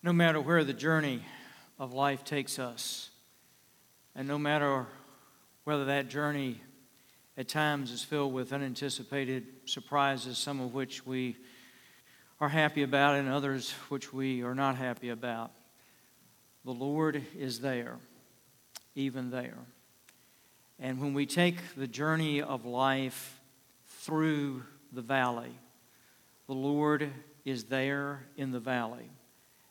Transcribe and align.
No 0.00 0.12
matter 0.12 0.40
where 0.40 0.62
the 0.62 0.72
journey 0.72 1.22
of 1.76 1.92
life 1.92 2.22
takes 2.22 2.60
us, 2.60 3.10
and 4.14 4.28
no 4.28 4.38
matter 4.38 4.86
whether 5.64 5.86
that 5.86 6.08
journey 6.08 6.60
at 7.36 7.48
times 7.48 7.90
is 7.90 8.04
filled 8.04 8.32
with 8.32 8.52
unanticipated 8.52 9.44
surprises, 9.64 10.38
some 10.38 10.60
of 10.60 10.72
which 10.72 11.04
we 11.04 11.36
are 12.40 12.48
happy 12.48 12.84
about 12.84 13.16
and 13.16 13.28
others 13.28 13.72
which 13.88 14.12
we 14.12 14.42
are 14.42 14.54
not 14.54 14.76
happy 14.76 15.08
about, 15.08 15.50
the 16.64 16.70
Lord 16.72 17.20
is 17.36 17.58
there, 17.60 17.96
even 18.94 19.30
there. 19.30 19.58
And 20.78 21.00
when 21.00 21.12
we 21.12 21.26
take 21.26 21.56
the 21.76 21.88
journey 21.88 22.40
of 22.40 22.64
life 22.64 23.40
through 23.84 24.62
the 24.92 25.02
valley, 25.02 25.58
the 26.46 26.54
Lord 26.54 27.10
is 27.44 27.64
there 27.64 28.22
in 28.36 28.52
the 28.52 28.60
valley 28.60 29.10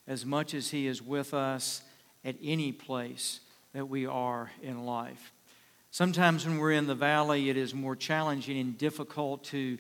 as 0.08 0.26
much 0.26 0.54
as 0.54 0.72
He 0.72 0.88
is 0.88 1.02
with 1.02 1.34
us 1.34 1.82
at 2.24 2.36
any 2.44 2.72
place 2.72 3.42
that 3.74 3.88
we 3.88 4.06
are 4.06 4.52
in 4.62 4.86
life. 4.86 5.34
Sometimes 5.92 6.46
when 6.46 6.58
we're 6.58 6.72
in 6.72 6.88
the 6.88 6.96
valley, 6.96 7.50
it 7.50 7.58
is 7.58 7.74
more 7.74 7.96
challenging 7.96 8.60
and 8.60 8.78
difficult 8.78 9.44
to 9.46 9.78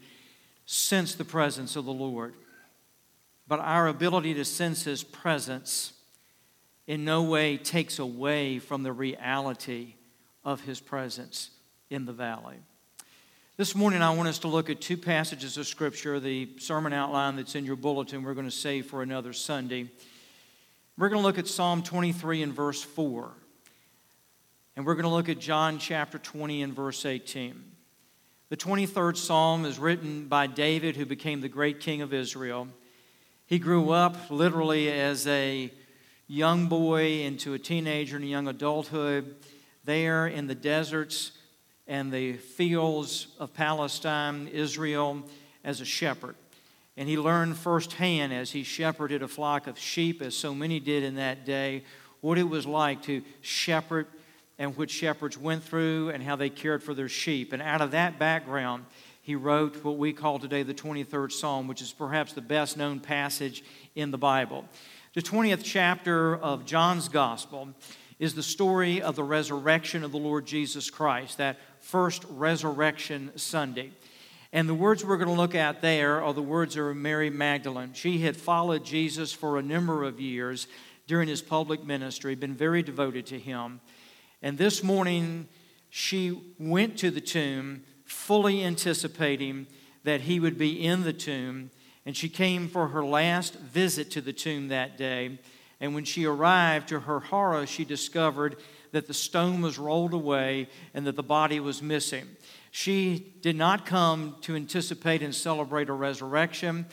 sense 0.65 1.15
the 1.15 1.25
presence 1.25 1.75
of 1.75 1.85
the 1.85 1.93
Lord. 1.93 2.33
But 3.47 3.59
our 3.59 3.87
ability 3.87 4.33
to 4.35 4.45
sense 4.45 4.83
His 4.83 5.03
presence 5.03 5.93
in 6.85 7.05
no 7.05 7.23
way 7.23 7.57
takes 7.57 7.99
away 7.99 8.59
from 8.59 8.83
the 8.83 8.93
reality 8.93 9.95
of 10.43 10.61
His 10.61 10.79
presence 10.79 11.51
in 11.89 12.05
the 12.05 12.13
valley. 12.13 12.57
This 13.57 13.73
morning, 13.73 14.01
I 14.01 14.13
want 14.13 14.29
us 14.29 14.39
to 14.39 14.47
look 14.47 14.69
at 14.69 14.81
two 14.81 14.97
passages 14.97 15.57
of 15.57 15.65
Scripture. 15.65 16.19
The 16.19 16.49
sermon 16.59 16.93
outline 16.93 17.37
that's 17.37 17.55
in 17.55 17.65
your 17.65 17.75
bulletin, 17.75 18.21
we're 18.21 18.35
going 18.35 18.45
to 18.45 18.51
save 18.51 18.85
for 18.85 19.01
another 19.01 19.33
Sunday. 19.33 19.89
We're 20.99 21.09
going 21.09 21.21
to 21.21 21.27
look 21.27 21.37
at 21.37 21.45
Psalm 21.45 21.83
23 21.83 22.41
and 22.41 22.53
verse 22.55 22.81
4. 22.81 23.29
And 24.75 24.83
we're 24.83 24.95
going 24.95 25.03
to 25.03 25.09
look 25.09 25.29
at 25.29 25.37
John 25.37 25.77
chapter 25.77 26.17
20 26.17 26.63
and 26.63 26.73
verse 26.73 27.05
18. 27.05 27.53
The 28.49 28.57
23rd 28.57 29.15
Psalm 29.15 29.65
is 29.65 29.77
written 29.77 30.27
by 30.27 30.47
David, 30.47 30.95
who 30.95 31.05
became 31.05 31.41
the 31.41 31.49
great 31.49 31.79
king 31.79 32.01
of 32.01 32.15
Israel. 32.15 32.67
He 33.45 33.59
grew 33.59 33.91
up 33.91 34.31
literally 34.31 34.91
as 34.91 35.27
a 35.27 35.71
young 36.25 36.65
boy 36.65 37.19
into 37.19 37.53
a 37.53 37.59
teenager 37.59 38.15
and 38.15 38.25
a 38.25 38.29
young 38.29 38.47
adulthood 38.47 39.35
there 39.83 40.25
in 40.25 40.47
the 40.47 40.55
deserts 40.55 41.31
and 41.85 42.11
the 42.11 42.33
fields 42.33 43.27
of 43.37 43.53
Palestine, 43.53 44.47
Israel, 44.47 45.21
as 45.63 45.79
a 45.79 45.85
shepherd. 45.85 46.35
And 46.97 47.07
he 47.07 47.17
learned 47.17 47.57
firsthand 47.57 48.33
as 48.33 48.51
he 48.51 48.63
shepherded 48.63 49.21
a 49.21 49.27
flock 49.27 49.67
of 49.67 49.77
sheep, 49.77 50.21
as 50.21 50.35
so 50.35 50.55
many 50.55 50.79
did 50.79 51.03
in 51.03 51.15
that 51.15 51.45
day, 51.45 51.83
what 52.21 52.39
it 52.39 52.49
was 52.49 52.65
like 52.65 53.03
to 53.03 53.21
shepherd 53.41 54.07
and 54.57 54.75
what 54.75 54.89
shepherds 54.89 55.37
went 55.37 55.63
through 55.63 56.09
and 56.09 56.23
how 56.23 56.35
they 56.35 56.49
cared 56.49 56.81
for 56.81 56.95
their 56.95 57.07
sheep. 57.07 57.53
And 57.53 57.61
out 57.61 57.81
of 57.81 57.91
that 57.91 58.17
background, 58.17 58.85
he 59.21 59.35
wrote 59.35 59.83
what 59.83 59.97
we 59.97 60.13
call 60.13 60.39
today 60.39 60.63
the 60.63 60.73
23rd 60.73 61.31
Psalm, 61.31 61.67
which 61.67 61.81
is 61.81 61.91
perhaps 61.91 62.33
the 62.33 62.41
best 62.41 62.77
known 62.77 62.99
passage 62.99 63.63
in 63.93 64.09
the 64.09 64.17
Bible. 64.17 64.65
The 65.13 65.21
20th 65.21 65.61
chapter 65.63 66.35
of 66.35 66.65
John's 66.65 67.09
Gospel 67.09 67.69
is 68.19 68.33
the 68.33 68.43
story 68.43 69.01
of 69.01 69.15
the 69.15 69.23
resurrection 69.23 70.03
of 70.03 70.11
the 70.11 70.17
Lord 70.17 70.47
Jesus 70.47 70.89
Christ, 70.89 71.37
that 71.37 71.57
first 71.79 72.25
resurrection 72.29 73.31
Sunday. 73.35 73.91
And 74.57 74.67
the 74.67 74.73
words 74.73 75.05
we're 75.05 75.17
going 75.17 75.29
to 75.29 75.35
look 75.35 75.53
at 75.53 75.83
there 75.83 76.19
are 76.23 76.33
the 76.33 76.41
words 76.41 76.75
of 76.77 76.97
Mary 76.97 77.29
Magdalene. 77.29 77.93
She 77.93 78.21
had 78.21 78.35
followed 78.35 78.83
Jesus 78.83 79.31
for 79.31 79.59
a 79.59 79.61
number 79.61 80.03
of 80.03 80.19
years 80.19 80.65
during 81.05 81.27
his 81.27 81.43
public 81.43 81.83
ministry, 81.83 82.33
been 82.33 82.55
very 82.55 82.81
devoted 82.81 83.27
to 83.27 83.37
him. 83.37 83.81
And 84.41 84.57
this 84.57 84.81
morning, 84.81 85.47
she 85.91 86.55
went 86.57 86.97
to 86.97 87.11
the 87.11 87.21
tomb 87.21 87.83
fully 88.03 88.63
anticipating 88.63 89.67
that 90.05 90.21
he 90.21 90.39
would 90.39 90.57
be 90.57 90.83
in 90.83 91.03
the 91.03 91.13
tomb. 91.13 91.69
And 92.03 92.17
she 92.17 92.27
came 92.27 92.67
for 92.67 92.87
her 92.87 93.05
last 93.05 93.59
visit 93.59 94.09
to 94.09 94.21
the 94.21 94.33
tomb 94.33 94.69
that 94.69 94.97
day. 94.97 95.37
And 95.79 95.93
when 95.93 96.03
she 96.03 96.25
arrived, 96.25 96.87
to 96.87 97.01
her 97.01 97.19
horror, 97.19 97.67
she 97.67 97.85
discovered 97.85 98.55
that 98.91 99.05
the 99.05 99.13
stone 99.13 99.61
was 99.61 99.77
rolled 99.77 100.15
away 100.15 100.67
and 100.95 101.05
that 101.05 101.15
the 101.15 101.21
body 101.21 101.59
was 101.59 101.83
missing. 101.83 102.25
She 102.71 103.33
did 103.41 103.55
not 103.55 103.85
come 103.85 104.35
to 104.41 104.55
anticipate 104.55 105.21
and 105.21 105.33
celebrate 105.33 105.89
a 105.89 105.93
resurrection. 105.93 106.85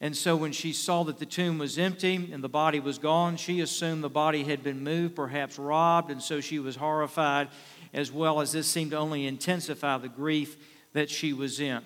And 0.00 0.16
so 0.16 0.36
when 0.36 0.52
she 0.52 0.72
saw 0.72 1.04
that 1.04 1.18
the 1.18 1.26
tomb 1.26 1.58
was 1.58 1.78
empty 1.78 2.30
and 2.32 2.42
the 2.42 2.48
body 2.48 2.80
was 2.80 2.98
gone, 2.98 3.36
she 3.36 3.60
assumed 3.60 4.04
the 4.04 4.10
body 4.10 4.44
had 4.44 4.62
been 4.62 4.84
moved, 4.84 5.16
perhaps 5.16 5.58
robbed, 5.58 6.10
and 6.10 6.22
so 6.22 6.40
she 6.40 6.58
was 6.58 6.76
horrified, 6.76 7.48
as 7.92 8.12
well 8.12 8.40
as 8.40 8.52
this 8.52 8.66
seemed 8.66 8.90
to 8.90 8.98
only 8.98 9.26
intensify 9.26 9.98
the 9.98 10.08
grief 10.08 10.56
that 10.92 11.08
she 11.08 11.32
was 11.32 11.60
in. 11.60 11.80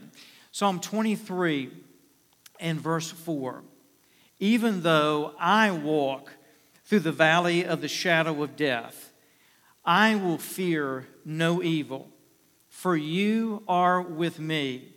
Psalm 0.51 0.81
23 0.81 1.71
and 2.59 2.81
verse 2.81 3.11
4 3.11 3.63
Even 4.41 4.83
though 4.83 5.35
I 5.39 5.71
walk 5.71 6.33
through 6.85 7.01
the 7.01 7.13
valley 7.13 7.65
of 7.65 7.83
the 7.83 7.89
shadow 7.89 8.43
of 8.43 8.57
death, 8.57 9.13
I 9.85 10.17
will 10.17 10.39
fear 10.39 11.07
no 11.25 11.63
evil 11.63 12.11
for 12.79 12.97
you 12.97 13.61
are 13.67 14.01
with 14.01 14.39
me. 14.39 14.93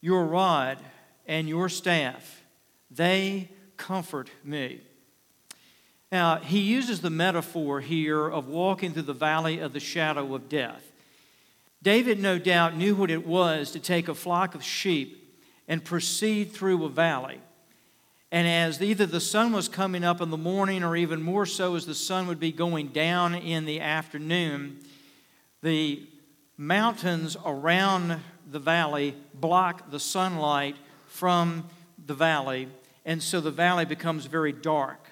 Your 0.00 0.24
rod 0.24 0.78
and 1.26 1.48
your 1.48 1.68
staff, 1.68 2.44
they 2.92 3.50
comfort 3.76 4.30
me. 4.44 4.80
Now, 6.12 6.36
he 6.36 6.60
uses 6.60 7.00
the 7.00 7.10
metaphor 7.10 7.80
here 7.80 8.28
of 8.28 8.46
walking 8.46 8.92
through 8.92 9.02
the 9.02 9.12
valley 9.12 9.58
of 9.58 9.72
the 9.72 9.80
shadow 9.80 10.32
of 10.32 10.48
death. 10.48 10.92
David, 11.82 12.20
no 12.20 12.38
doubt, 12.38 12.76
knew 12.76 12.94
what 12.94 13.10
it 13.10 13.26
was 13.26 13.72
to 13.72 13.80
take 13.80 14.06
a 14.06 14.14
flock 14.14 14.54
of 14.54 14.62
sheep 14.62 15.36
and 15.66 15.82
proceed 15.82 16.52
through 16.52 16.84
a 16.84 16.88
valley. 16.88 17.40
And 18.30 18.46
as 18.46 18.80
either 18.80 19.06
the 19.06 19.20
sun 19.20 19.50
was 19.50 19.68
coming 19.68 20.04
up 20.04 20.20
in 20.20 20.30
the 20.30 20.36
morning, 20.36 20.84
or 20.84 20.94
even 20.94 21.20
more 21.20 21.46
so 21.46 21.74
as 21.74 21.84
the 21.84 21.96
sun 21.96 22.28
would 22.28 22.38
be 22.38 22.52
going 22.52 22.90
down 22.90 23.34
in 23.34 23.64
the 23.64 23.80
afternoon, 23.80 24.78
the 25.60 26.06
mountains 26.56 27.36
around 27.44 28.20
the 28.50 28.58
valley 28.58 29.16
block 29.34 29.90
the 29.90 30.00
sunlight 30.00 30.76
from 31.06 31.68
the 32.06 32.14
valley, 32.14 32.68
and 33.04 33.22
so 33.22 33.40
the 33.40 33.50
valley 33.50 33.84
becomes 33.84 34.26
very 34.26 34.52
dark. 34.52 35.10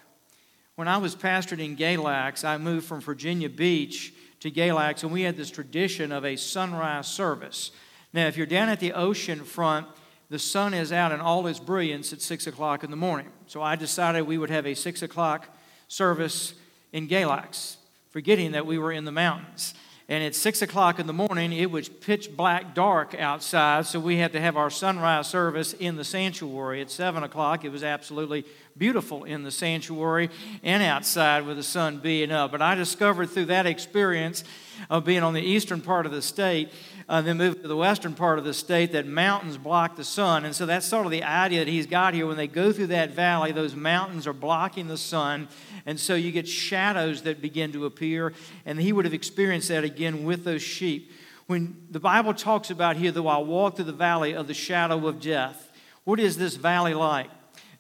When 0.74 0.88
I 0.88 0.98
was 0.98 1.14
pastored 1.14 1.58
in 1.58 1.76
Galax, 1.76 2.44
I 2.44 2.58
moved 2.58 2.86
from 2.86 3.00
Virginia 3.00 3.48
Beach 3.48 4.12
to 4.40 4.50
Galax, 4.50 5.02
and 5.02 5.12
we 5.12 5.22
had 5.22 5.36
this 5.36 5.50
tradition 5.50 6.12
of 6.12 6.24
a 6.24 6.36
sunrise 6.36 7.06
service. 7.06 7.70
Now, 8.12 8.26
if 8.26 8.36
you're 8.36 8.46
down 8.46 8.68
at 8.68 8.80
the 8.80 8.92
ocean 8.92 9.44
front, 9.44 9.86
the 10.28 10.38
sun 10.38 10.74
is 10.74 10.92
out 10.92 11.12
in 11.12 11.20
all 11.20 11.46
its 11.46 11.58
brilliance 11.58 12.12
at 12.12 12.22
6 12.22 12.46
o'clock 12.46 12.82
in 12.82 12.90
the 12.90 12.96
morning. 12.96 13.28
So 13.46 13.62
I 13.62 13.76
decided 13.76 14.22
we 14.22 14.38
would 14.38 14.50
have 14.50 14.66
a 14.66 14.74
6 14.74 15.02
o'clock 15.02 15.46
service 15.88 16.54
in 16.92 17.06
Galax, 17.06 17.76
forgetting 18.10 18.52
that 18.52 18.66
we 18.66 18.78
were 18.78 18.92
in 18.92 19.04
the 19.04 19.12
mountains. 19.12 19.74
And 20.08 20.22
at 20.24 20.34
six 20.34 20.62
o'clock 20.62 20.98
in 20.98 21.06
the 21.06 21.12
morning, 21.12 21.52
it 21.52 21.70
was 21.70 21.88
pitch 21.88 22.36
black 22.36 22.74
dark 22.74 23.14
outside, 23.14 23.86
so 23.86 24.00
we 24.00 24.16
had 24.16 24.32
to 24.32 24.40
have 24.40 24.56
our 24.56 24.68
sunrise 24.68 25.28
service 25.28 25.72
in 25.74 25.96
the 25.96 26.04
sanctuary. 26.04 26.80
At 26.80 26.90
seven 26.90 27.22
o'clock, 27.22 27.64
it 27.64 27.70
was 27.70 27.84
absolutely 27.84 28.44
beautiful 28.76 29.24
in 29.24 29.42
the 29.44 29.50
sanctuary 29.50 30.30
and 30.62 30.82
outside 30.82 31.46
with 31.46 31.56
the 31.56 31.62
sun 31.62 31.98
being 31.98 32.32
up. 32.32 32.50
But 32.50 32.62
I 32.62 32.74
discovered 32.74 33.30
through 33.30 33.46
that 33.46 33.66
experience 33.66 34.44
of 34.90 35.04
being 35.04 35.22
on 35.22 35.34
the 35.34 35.42
eastern 35.42 35.80
part 35.80 36.06
of 36.06 36.12
the 36.12 36.22
state, 36.22 36.70
uh, 37.08 37.20
then 37.20 37.38
moved 37.38 37.62
to 37.62 37.68
the 37.68 37.76
western 37.76 38.14
part 38.14 38.38
of 38.38 38.44
the 38.44 38.54
state, 38.54 38.92
that 38.92 39.06
mountains 39.06 39.56
block 39.56 39.96
the 39.96 40.04
sun. 40.04 40.44
And 40.44 40.54
so 40.54 40.66
that's 40.66 40.86
sort 40.86 41.06
of 41.06 41.12
the 41.12 41.22
idea 41.22 41.64
that 41.64 41.70
he's 41.70 41.86
got 41.86 42.14
here. 42.14 42.26
When 42.26 42.36
they 42.36 42.46
go 42.46 42.72
through 42.72 42.88
that 42.88 43.10
valley, 43.10 43.52
those 43.52 43.74
mountains 43.74 44.26
are 44.26 44.32
blocking 44.32 44.88
the 44.88 44.96
sun. 44.96 45.48
And 45.86 45.98
so 45.98 46.14
you 46.14 46.32
get 46.32 46.46
shadows 46.48 47.22
that 47.22 47.42
begin 47.42 47.72
to 47.72 47.86
appear. 47.86 48.32
And 48.64 48.80
he 48.80 48.92
would 48.92 49.04
have 49.04 49.14
experienced 49.14 49.68
that 49.68 49.84
again 49.84 50.24
with 50.24 50.44
those 50.44 50.62
sheep. 50.62 51.10
When 51.46 51.86
the 51.90 52.00
Bible 52.00 52.34
talks 52.34 52.70
about 52.70 52.96
here, 52.96 53.10
though 53.10 53.28
I 53.28 53.38
walk 53.38 53.76
through 53.76 53.86
the 53.86 53.92
valley 53.92 54.34
of 54.34 54.46
the 54.46 54.54
shadow 54.54 55.06
of 55.06 55.20
death, 55.20 55.70
what 56.04 56.20
is 56.20 56.36
this 56.36 56.56
valley 56.56 56.94
like? 56.94 57.30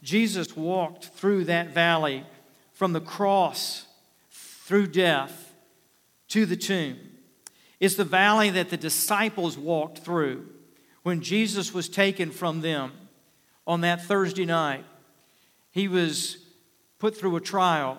Jesus 0.02 0.56
walked 0.56 1.06
through 1.06 1.44
that 1.44 1.68
valley 1.68 2.26
from 2.72 2.92
the 2.92 3.00
cross 3.00 3.86
through 4.30 4.88
death 4.88 5.54
to 6.28 6.46
the 6.46 6.56
tomb. 6.56 6.98
It's 7.82 7.96
the 7.96 8.04
valley 8.04 8.48
that 8.50 8.70
the 8.70 8.76
disciples 8.76 9.58
walked 9.58 9.98
through 9.98 10.46
when 11.02 11.20
Jesus 11.20 11.74
was 11.74 11.88
taken 11.88 12.30
from 12.30 12.60
them 12.60 12.92
on 13.66 13.80
that 13.80 14.04
Thursday 14.04 14.44
night. 14.44 14.84
He 15.72 15.88
was 15.88 16.36
put 17.00 17.18
through 17.18 17.34
a 17.34 17.40
trial, 17.40 17.98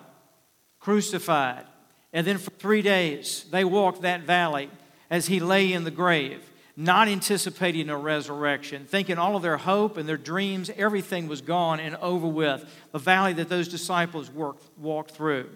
crucified, 0.80 1.66
and 2.14 2.26
then 2.26 2.38
for 2.38 2.50
three 2.52 2.80
days 2.80 3.44
they 3.50 3.62
walked 3.62 4.00
that 4.00 4.22
valley 4.22 4.70
as 5.10 5.26
he 5.26 5.38
lay 5.38 5.70
in 5.70 5.84
the 5.84 5.90
grave. 5.90 6.50
not 6.76 7.06
anticipating 7.06 7.88
a 7.88 7.96
resurrection, 7.96 8.84
thinking 8.84 9.18
all 9.18 9.36
of 9.36 9.42
their 9.42 9.58
hope 9.58 9.96
and 9.96 10.08
their 10.08 10.16
dreams, 10.16 10.70
everything 10.76 11.28
was 11.28 11.40
gone 11.40 11.78
and 11.78 11.94
over 11.96 12.26
with. 12.26 12.64
The 12.92 12.98
valley 12.98 13.32
that 13.34 13.48
those 13.48 13.68
disciples 13.68 14.30
worked, 14.30 14.66
walked 14.78 15.12
through. 15.12 15.50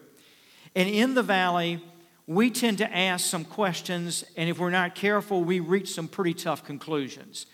And 0.77 0.89
in 0.89 1.15
the 1.15 1.23
valley, 1.23 1.83
we 2.29 2.51
tend 2.51 2.77
to 2.77 2.97
ask 2.97 3.25
some 3.25 3.43
questions, 3.43 4.23
and 4.37 4.51
if 4.51 4.59
we're 4.59 4.69
not 4.69 4.95
careful, 4.95 5.43
we 5.43 5.61
reach 5.61 5.95
some 5.95 6.07
pretty 6.07 6.35
tough 6.35 6.63
conclusions. 6.63 7.47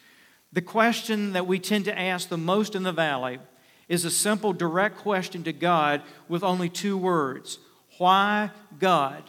The 0.52 0.62
question 0.62 1.32
that 1.34 1.46
we 1.46 1.60
tend 1.60 1.84
to 1.84 1.96
ask 1.96 2.28
the 2.28 2.36
most 2.36 2.74
in 2.74 2.82
the 2.82 2.92
valley 2.92 3.38
is 3.88 4.04
a 4.04 4.10
simple, 4.10 4.52
direct 4.52 4.96
question 4.96 5.44
to 5.44 5.52
God 5.52 6.02
with 6.28 6.42
only 6.42 6.68
two 6.68 6.98
words 6.98 7.60
Why 7.98 8.50
God? 8.80 9.22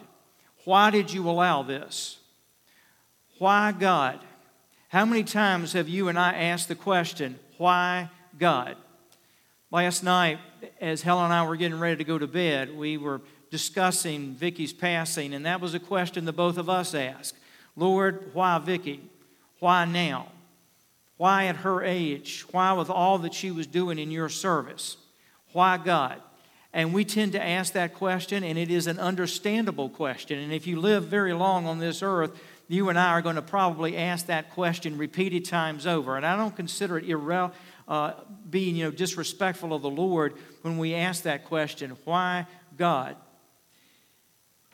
Why 0.64 0.90
did 0.90 1.12
you 1.12 1.30
allow 1.30 1.62
this? 1.62 2.18
Why 3.38 3.70
God? 3.70 4.18
How 4.88 5.04
many 5.04 5.22
times 5.22 5.74
have 5.74 5.88
you 5.88 6.08
and 6.08 6.18
I 6.18 6.32
asked 6.32 6.66
the 6.66 6.74
question, 6.74 7.38
Why 7.56 8.10
God? 8.36 8.76
Last 9.70 10.02
night, 10.02 10.40
as 10.80 11.02
Helen 11.02 11.26
and 11.26 11.34
I 11.34 11.46
were 11.46 11.56
getting 11.56 11.78
ready 11.78 11.96
to 11.98 12.04
go 12.04 12.18
to 12.18 12.26
bed, 12.26 12.76
we 12.76 12.96
were 12.96 13.20
discussing 13.50 14.34
Vicky's 14.34 14.72
passing, 14.72 15.34
and 15.34 15.46
that 15.46 15.60
was 15.60 15.74
a 15.74 15.80
question 15.80 16.24
that 16.24 16.32
both 16.32 16.58
of 16.58 16.68
us 16.68 16.94
asked. 16.94 17.36
Lord, 17.76 18.30
why 18.32 18.58
Vicky? 18.58 19.00
Why 19.60 19.84
now? 19.84 20.28
Why 21.16 21.46
at 21.46 21.56
her 21.56 21.82
age? 21.82 22.44
Why 22.50 22.72
with 22.72 22.90
all 22.90 23.18
that 23.18 23.34
she 23.34 23.50
was 23.50 23.66
doing 23.66 23.98
in 23.98 24.10
your 24.10 24.28
service? 24.28 24.96
Why 25.52 25.76
God? 25.78 26.20
And 26.72 26.92
we 26.92 27.04
tend 27.06 27.32
to 27.32 27.42
ask 27.42 27.72
that 27.72 27.94
question, 27.94 28.44
and 28.44 28.58
it 28.58 28.70
is 28.70 28.86
an 28.86 28.98
understandable 28.98 29.88
question. 29.88 30.38
And 30.38 30.52
if 30.52 30.66
you 30.66 30.78
live 30.78 31.04
very 31.04 31.32
long 31.32 31.66
on 31.66 31.78
this 31.78 32.02
earth, 32.02 32.38
you 32.68 32.90
and 32.90 32.98
I 32.98 33.12
are 33.12 33.22
going 33.22 33.36
to 33.36 33.42
probably 33.42 33.96
ask 33.96 34.26
that 34.26 34.50
question 34.50 34.98
repeated 34.98 35.44
times 35.44 35.86
over. 35.86 36.16
And 36.16 36.26
I 36.26 36.36
don't 36.36 36.54
consider 36.54 36.98
it 36.98 37.06
irre- 37.06 37.52
uh, 37.88 38.12
being 38.50 38.76
you 38.76 38.84
know, 38.84 38.90
disrespectful 38.90 39.72
of 39.72 39.82
the 39.82 39.90
Lord 39.90 40.34
when 40.62 40.76
we 40.76 40.94
ask 40.94 41.22
that 41.22 41.44
question 41.44 41.96
why 42.04 42.46
God? 42.76 43.16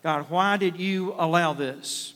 God, 0.03 0.29
why 0.29 0.57
did 0.57 0.79
you 0.79 1.15
allow 1.17 1.53
this? 1.53 2.15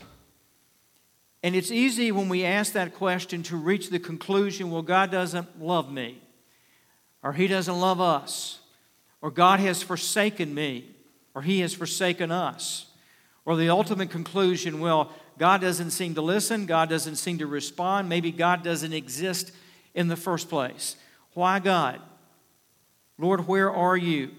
And 1.42 1.54
it's 1.54 1.70
easy 1.70 2.10
when 2.10 2.28
we 2.28 2.44
ask 2.44 2.72
that 2.72 2.94
question 2.94 3.42
to 3.44 3.56
reach 3.56 3.90
the 3.90 4.00
conclusion 4.00 4.70
well, 4.70 4.82
God 4.82 5.10
doesn't 5.10 5.62
love 5.62 5.92
me, 5.92 6.20
or 7.22 7.32
He 7.32 7.46
doesn't 7.46 7.78
love 7.78 8.00
us, 8.00 8.58
or 9.22 9.30
God 9.30 9.60
has 9.60 9.82
forsaken 9.82 10.52
me, 10.52 10.90
or 11.34 11.42
He 11.42 11.60
has 11.60 11.72
forsaken 11.72 12.32
us. 12.32 12.86
Or 13.44 13.54
the 13.54 13.68
ultimate 13.68 14.10
conclusion 14.10 14.80
well, 14.80 15.12
God 15.38 15.60
doesn't 15.60 15.90
seem 15.90 16.14
to 16.16 16.22
listen, 16.22 16.66
God 16.66 16.88
doesn't 16.88 17.16
seem 17.16 17.38
to 17.38 17.46
respond, 17.46 18.08
maybe 18.08 18.32
God 18.32 18.64
doesn't 18.64 18.92
exist 18.92 19.52
in 19.94 20.08
the 20.08 20.16
first 20.16 20.48
place. 20.48 20.96
Why 21.34 21.60
God? 21.60 22.00
Lord, 23.18 23.46
where 23.46 23.70
are 23.70 23.96
you? 23.96 24.30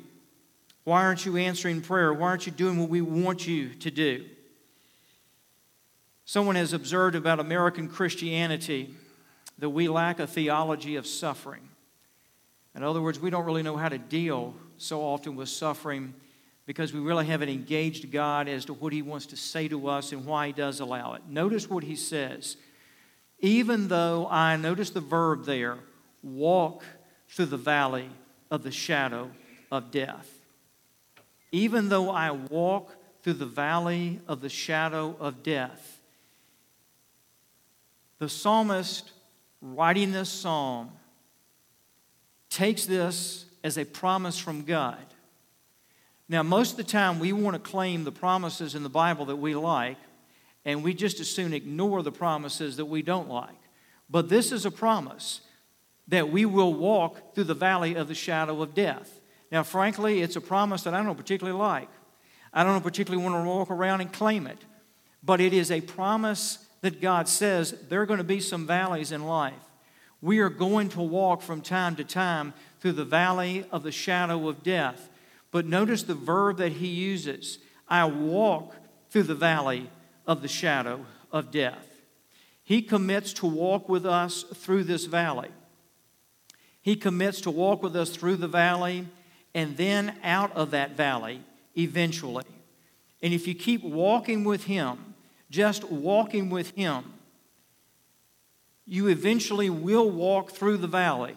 Why 0.88 1.04
aren't 1.04 1.25
you 1.25 1.36
answering 1.36 1.81
prayer? 1.81 2.13
Why 2.13 2.30
aren't 2.30 2.45
you 2.45 2.54
doing 2.54 2.80
what 2.80 2.88
we 2.88 3.01
want 3.01 3.45
you 3.45 3.74
to 3.74 3.92
do? 3.92 4.24
Someone 6.24 6.56
has 6.56 6.72
observed 6.72 7.13
about 7.13 7.42
American 7.42 7.89
Christianity 7.89 8.94
that 9.57 9.69
we 9.69 9.89
lack 9.89 10.22
a 10.22 10.25
theology 10.25 10.95
of 10.95 11.06
suffering. 11.06 11.68
In 12.74 12.84
other 12.84 13.01
words, 13.01 13.19
we 13.19 13.30
don't 13.30 13.44
really 13.44 13.63
know 13.63 13.75
how 13.75 13.89
to 13.89 13.98
deal 13.98 14.56
so 14.78 15.01
often 15.01 15.36
with 15.36 15.50
suffering 15.50 16.13
because 16.66 16.94
we 16.94 17.01
really 17.01 17.25
haven't 17.25 17.50
engaged 17.50 18.10
God 18.10 18.48
as 18.48 18.63
to 18.63 18.74
what 18.74 18.94
He 18.94 19.01
wants 19.01 19.25
to 19.25 19.36
say 19.36 19.68
to 19.68 19.90
us 19.90 20.13
and 20.13 20.25
why 20.25 20.48
He 20.48 20.54
does 20.54 20.80
allow 20.80 21.16
it. 21.16 21.24
Notice 21.28 21.69
what 21.69 21.83
He 21.83 21.98
says. 21.98 22.56
Even 23.40 23.90
though 23.90 24.25
I, 24.31 24.56
notice 24.56 24.92
the 24.92 25.01
verb 25.01 25.44
there, 25.44 25.80
walk 26.24 26.86
through 27.28 27.48
the 27.48 27.57
valley 27.57 28.10
of 28.50 28.63
the 28.63 28.72
shadow 28.72 29.31
of 29.69 29.92
death. 29.92 30.37
Even 31.51 31.89
though 31.89 32.09
I 32.09 32.31
walk 32.31 32.95
through 33.21 33.33
the 33.33 33.45
valley 33.45 34.19
of 34.27 34.41
the 34.41 34.49
shadow 34.49 35.15
of 35.19 35.44
death. 35.44 35.99
The 38.19 38.29
psalmist 38.29 39.11
writing 39.61 40.11
this 40.11 40.29
psalm 40.29 40.91
takes 42.49 42.85
this 42.85 43.45
as 43.63 43.77
a 43.77 43.85
promise 43.85 44.39
from 44.39 44.63
God 44.63 44.97
now, 46.29 46.44
most 46.44 46.71
of 46.71 46.77
the 46.77 46.83
time, 46.83 47.19
we 47.19 47.31
want 47.31 47.55
to 47.55 47.71
claim 47.71 48.03
the 48.03 48.11
promises 48.11 48.75
in 48.75 48.83
the 48.83 48.89
Bible 48.89 49.25
that 49.25 49.38
we 49.38 49.55
like, 49.55 49.97
and 50.65 50.83
we 50.83 50.94
just 50.94 51.19
as 51.19 51.29
soon 51.29 51.53
ignore 51.53 52.03
the 52.03 52.11
promises 52.11 52.77
that 52.77 52.85
we 52.85 53.01
don't 53.01 53.29
like. 53.29 53.55
But 54.09 54.27
this 54.27 54.51
is 54.51 54.65
a 54.65 54.71
promise 54.71 55.41
that 56.09 56.29
we 56.29 56.45
will 56.45 56.73
walk 56.73 57.33
through 57.33 57.45
the 57.45 57.53
valley 57.53 57.95
of 57.95 58.09
the 58.09 58.15
shadow 58.15 58.61
of 58.61 58.73
death. 58.73 59.17
Now, 59.51 59.63
frankly, 59.63 60.21
it's 60.21 60.35
a 60.35 60.41
promise 60.41 60.83
that 60.83 60.94
I 60.94 61.03
don't 61.03 61.15
particularly 61.15 61.57
like. 61.57 61.89
I 62.53 62.63
don't 62.63 62.81
particularly 62.81 63.23
want 63.23 63.35
to 63.35 63.47
walk 63.47 63.69
around 63.69 64.01
and 64.01 64.11
claim 64.11 64.47
it. 64.47 64.57
But 65.23 65.41
it 65.41 65.53
is 65.53 65.71
a 65.71 65.81
promise 65.81 66.65
that 66.81 67.01
God 67.01 67.27
says 67.27 67.75
there 67.89 68.01
are 68.01 68.05
going 68.05 68.19
to 68.19 68.23
be 68.23 68.39
some 68.39 68.67
valleys 68.67 69.11
in 69.11 69.25
life. 69.25 69.53
We 70.21 70.39
are 70.39 70.49
going 70.49 70.89
to 70.89 71.01
walk 71.01 71.41
from 71.41 71.61
time 71.61 71.95
to 71.97 72.03
time 72.03 72.53
through 72.79 72.94
the 72.94 73.05
valley 73.05 73.65
of 73.71 73.83
the 73.83 73.91
shadow 73.91 74.47
of 74.47 74.63
death. 74.63 75.09
But 75.51 75.65
notice 75.65 76.03
the 76.03 76.15
verb 76.15 76.57
that 76.57 76.73
he 76.73 76.88
uses 76.88 77.59
I 77.88 78.05
walk 78.05 78.75
through 79.09 79.23
the 79.23 79.35
valley 79.35 79.89
of 80.25 80.41
the 80.41 80.47
shadow 80.47 81.05
of 81.31 81.51
death. 81.51 81.88
He 82.63 82.81
commits 82.81 83.31
to 83.33 83.45
walk 83.45 83.88
with 83.88 84.05
us 84.05 84.44
through 84.44 84.83
this 84.83 85.05
valley. 85.05 85.49
He 86.81 86.95
commits 86.95 87.39
to 87.41 87.51
walk 87.51 87.81
with 87.81 87.95
us 87.95 88.09
through 88.09 88.35
the 88.38 88.47
valley 88.47 89.07
and 89.53 89.77
then 89.77 90.15
out 90.23 90.55
of 90.55 90.71
that 90.71 90.95
valley 90.97 91.41
eventually. 91.77 92.45
And 93.21 93.33
if 93.33 93.47
you 93.47 93.55
keep 93.55 93.83
walking 93.83 94.44
with 94.44 94.65
Him, 94.65 95.15
just 95.49 95.83
walking 95.85 96.49
with 96.49 96.71
Him, 96.71 97.13
you 98.85 99.07
eventually 99.07 99.69
will 99.69 100.09
walk 100.09 100.51
through 100.51 100.77
the 100.77 100.88
valley 100.88 101.35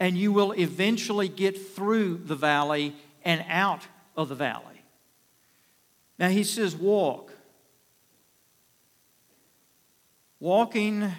and 0.00 0.16
you 0.16 0.32
will 0.32 0.52
eventually 0.52 1.28
get 1.28 1.74
through 1.74 2.18
the 2.24 2.34
valley 2.34 2.94
and 3.24 3.44
out 3.48 3.82
of 4.16 4.28
the 4.28 4.34
valley. 4.34 4.82
Now 6.18 6.28
he 6.28 6.44
says, 6.44 6.74
walk. 6.74 7.32
Walking 10.40 11.12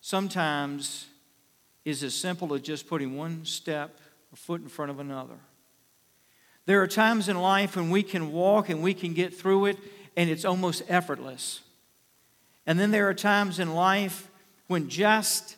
sometimes 0.00 1.06
is 1.84 2.02
as 2.02 2.14
simple 2.14 2.54
as 2.54 2.62
just 2.62 2.86
putting 2.86 3.16
one 3.16 3.44
step, 3.44 3.98
a 4.32 4.36
foot 4.36 4.62
in 4.62 4.68
front 4.68 4.90
of 4.90 4.98
another. 4.98 5.38
There 6.64 6.80
are 6.82 6.86
times 6.86 7.28
in 7.28 7.38
life 7.40 7.76
when 7.76 7.90
we 7.90 8.02
can 8.02 8.32
walk 8.32 8.68
and 8.68 8.82
we 8.82 8.94
can 8.94 9.14
get 9.14 9.34
through 9.34 9.66
it 9.66 9.78
and 10.16 10.30
it's 10.30 10.44
almost 10.44 10.82
effortless. 10.88 11.60
And 12.66 12.78
then 12.78 12.90
there 12.90 13.08
are 13.08 13.14
times 13.14 13.58
in 13.58 13.74
life 13.74 14.30
when 14.68 14.88
just 14.88 15.56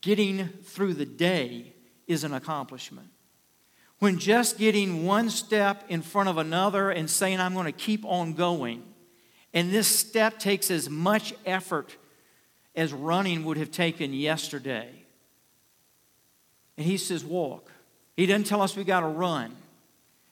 getting 0.00 0.48
through 0.48 0.94
the 0.94 1.06
day 1.06 1.74
is 2.06 2.24
an 2.24 2.32
accomplishment. 2.32 3.08
When 3.98 4.18
just 4.18 4.58
getting 4.58 5.04
one 5.04 5.28
step 5.28 5.84
in 5.88 6.00
front 6.00 6.30
of 6.30 6.38
another 6.38 6.90
and 6.90 7.08
saying, 7.10 7.38
I'm 7.38 7.52
going 7.52 7.66
to 7.66 7.72
keep 7.72 8.04
on 8.06 8.32
going, 8.32 8.82
and 9.52 9.70
this 9.70 9.86
step 9.86 10.38
takes 10.38 10.70
as 10.70 10.88
much 10.88 11.34
effort 11.44 11.96
as 12.74 12.94
running 12.94 13.44
would 13.44 13.58
have 13.58 13.70
taken 13.70 14.14
yesterday. 14.14 14.88
And 16.78 16.86
he 16.86 16.96
says, 16.96 17.22
Walk. 17.22 17.70
He 18.16 18.26
doesn't 18.26 18.44
tell 18.44 18.62
us 18.62 18.76
we 18.76 18.84
got 18.84 19.00
to 19.00 19.06
run. 19.06 19.56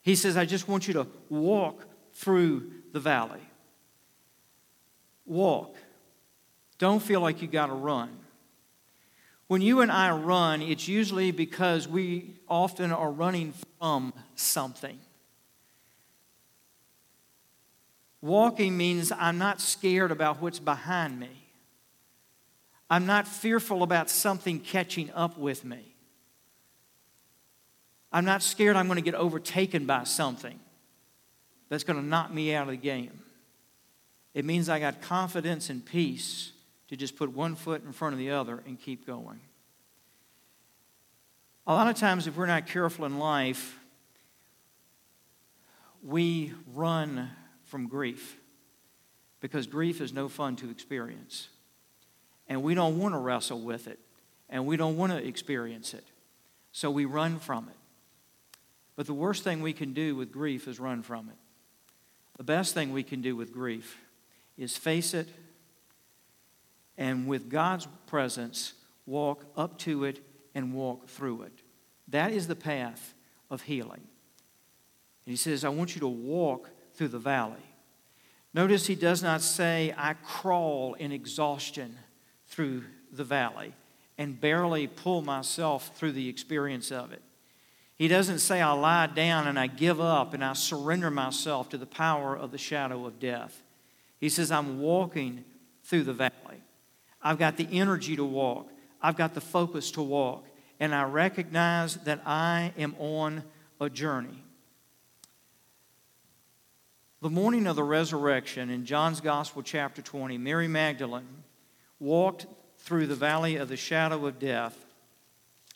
He 0.02 0.14
says, 0.14 0.36
I 0.36 0.44
just 0.44 0.68
want 0.68 0.86
you 0.88 0.94
to 0.94 1.06
walk 1.28 1.84
through 2.14 2.70
the 2.92 3.00
valley. 3.00 3.40
Walk. 5.26 5.76
Don't 6.78 7.02
feel 7.02 7.20
like 7.20 7.42
you 7.42 7.48
got 7.48 7.66
to 7.66 7.74
run. 7.74 8.10
When 9.48 9.62
you 9.62 9.80
and 9.80 9.90
I 9.90 10.10
run, 10.10 10.60
it's 10.60 10.88
usually 10.88 11.30
because 11.30 11.88
we 11.88 12.34
often 12.48 12.92
are 12.92 13.10
running 13.10 13.54
from 13.78 14.12
something. 14.34 14.98
Walking 18.20 18.76
means 18.76 19.12
I'm 19.12 19.38
not 19.38 19.60
scared 19.60 20.10
about 20.10 20.42
what's 20.42 20.58
behind 20.58 21.18
me. 21.18 21.30
I'm 22.90 23.06
not 23.06 23.28
fearful 23.28 23.82
about 23.82 24.10
something 24.10 24.60
catching 24.60 25.10
up 25.12 25.38
with 25.38 25.64
me. 25.64 25.87
I'm 28.12 28.24
not 28.24 28.42
scared 28.42 28.76
I'm 28.76 28.86
going 28.86 28.96
to 28.96 29.02
get 29.02 29.14
overtaken 29.14 29.86
by 29.86 30.04
something 30.04 30.58
that's 31.68 31.84
going 31.84 31.98
to 31.98 32.04
knock 32.04 32.32
me 32.32 32.54
out 32.54 32.62
of 32.62 32.70
the 32.70 32.76
game. 32.76 33.20
It 34.34 34.44
means 34.44 34.68
I 34.68 34.78
got 34.78 35.02
confidence 35.02 35.68
and 35.68 35.84
peace 35.84 36.52
to 36.88 36.96
just 36.96 37.16
put 37.16 37.32
one 37.32 37.54
foot 37.54 37.84
in 37.84 37.92
front 37.92 38.14
of 38.14 38.18
the 38.18 38.30
other 38.30 38.62
and 38.66 38.80
keep 38.80 39.06
going. 39.06 39.40
A 41.66 41.74
lot 41.74 41.86
of 41.86 41.96
times, 41.96 42.26
if 42.26 42.36
we're 42.36 42.46
not 42.46 42.66
careful 42.66 43.04
in 43.04 43.18
life, 43.18 43.78
we 46.02 46.54
run 46.72 47.30
from 47.64 47.88
grief. 47.88 48.38
because 49.40 49.66
grief 49.66 50.00
is 50.00 50.12
no 50.12 50.28
fun 50.28 50.56
to 50.56 50.70
experience. 50.70 51.48
And 52.48 52.62
we 52.62 52.74
don't 52.74 52.98
want 52.98 53.14
to 53.14 53.18
wrestle 53.18 53.60
with 53.60 53.86
it, 53.86 53.98
and 54.48 54.66
we 54.66 54.76
don't 54.76 54.96
want 54.96 55.12
to 55.12 55.24
experience 55.24 55.94
it. 55.94 56.04
So 56.72 56.90
we 56.90 57.04
run 57.04 57.38
from 57.38 57.68
it. 57.68 57.77
But 58.98 59.06
the 59.06 59.14
worst 59.14 59.44
thing 59.44 59.62
we 59.62 59.72
can 59.72 59.92
do 59.92 60.16
with 60.16 60.32
grief 60.32 60.66
is 60.66 60.80
run 60.80 61.02
from 61.02 61.28
it. 61.28 61.36
The 62.36 62.42
best 62.42 62.74
thing 62.74 62.92
we 62.92 63.04
can 63.04 63.20
do 63.20 63.36
with 63.36 63.52
grief 63.52 63.96
is 64.56 64.76
face 64.76 65.14
it 65.14 65.28
and, 66.96 67.28
with 67.28 67.48
God's 67.48 67.86
presence, 68.08 68.72
walk 69.06 69.44
up 69.56 69.78
to 69.78 70.02
it 70.02 70.18
and 70.52 70.74
walk 70.74 71.06
through 71.06 71.42
it. 71.42 71.52
That 72.08 72.32
is 72.32 72.48
the 72.48 72.56
path 72.56 73.14
of 73.48 73.62
healing. 73.62 74.00
And 74.00 75.30
he 75.30 75.36
says, 75.36 75.64
I 75.64 75.68
want 75.68 75.94
you 75.94 76.00
to 76.00 76.08
walk 76.08 76.68
through 76.94 77.08
the 77.08 77.20
valley. 77.20 77.62
Notice 78.52 78.88
he 78.88 78.96
does 78.96 79.22
not 79.22 79.42
say, 79.42 79.94
I 79.96 80.14
crawl 80.14 80.94
in 80.94 81.12
exhaustion 81.12 81.96
through 82.48 82.82
the 83.12 83.22
valley 83.22 83.74
and 84.18 84.40
barely 84.40 84.88
pull 84.88 85.22
myself 85.22 85.92
through 85.94 86.12
the 86.12 86.28
experience 86.28 86.90
of 86.90 87.12
it. 87.12 87.22
He 87.98 88.06
doesn't 88.06 88.38
say, 88.38 88.60
I 88.60 88.72
lie 88.72 89.08
down 89.08 89.48
and 89.48 89.58
I 89.58 89.66
give 89.66 90.00
up 90.00 90.32
and 90.32 90.44
I 90.44 90.52
surrender 90.52 91.10
myself 91.10 91.68
to 91.70 91.78
the 91.78 91.86
power 91.86 92.36
of 92.36 92.52
the 92.52 92.58
shadow 92.58 93.04
of 93.06 93.18
death. 93.18 93.64
He 94.20 94.28
says, 94.28 94.52
I'm 94.52 94.80
walking 94.80 95.44
through 95.82 96.04
the 96.04 96.12
valley. 96.12 96.62
I've 97.20 97.38
got 97.38 97.56
the 97.56 97.68
energy 97.72 98.14
to 98.14 98.24
walk, 98.24 98.70
I've 99.02 99.16
got 99.16 99.34
the 99.34 99.40
focus 99.40 99.90
to 99.92 100.02
walk, 100.02 100.46
and 100.78 100.94
I 100.94 101.02
recognize 101.02 101.96
that 101.96 102.22
I 102.24 102.72
am 102.78 102.94
on 103.00 103.42
a 103.80 103.90
journey. 103.90 104.44
The 107.20 107.30
morning 107.30 107.66
of 107.66 107.74
the 107.74 107.82
resurrection 107.82 108.70
in 108.70 108.84
John's 108.84 109.20
Gospel, 109.20 109.62
chapter 109.64 110.02
20, 110.02 110.38
Mary 110.38 110.68
Magdalene 110.68 111.42
walked 111.98 112.46
through 112.76 113.08
the 113.08 113.16
valley 113.16 113.56
of 113.56 113.68
the 113.68 113.76
shadow 113.76 114.24
of 114.26 114.38
death 114.38 114.86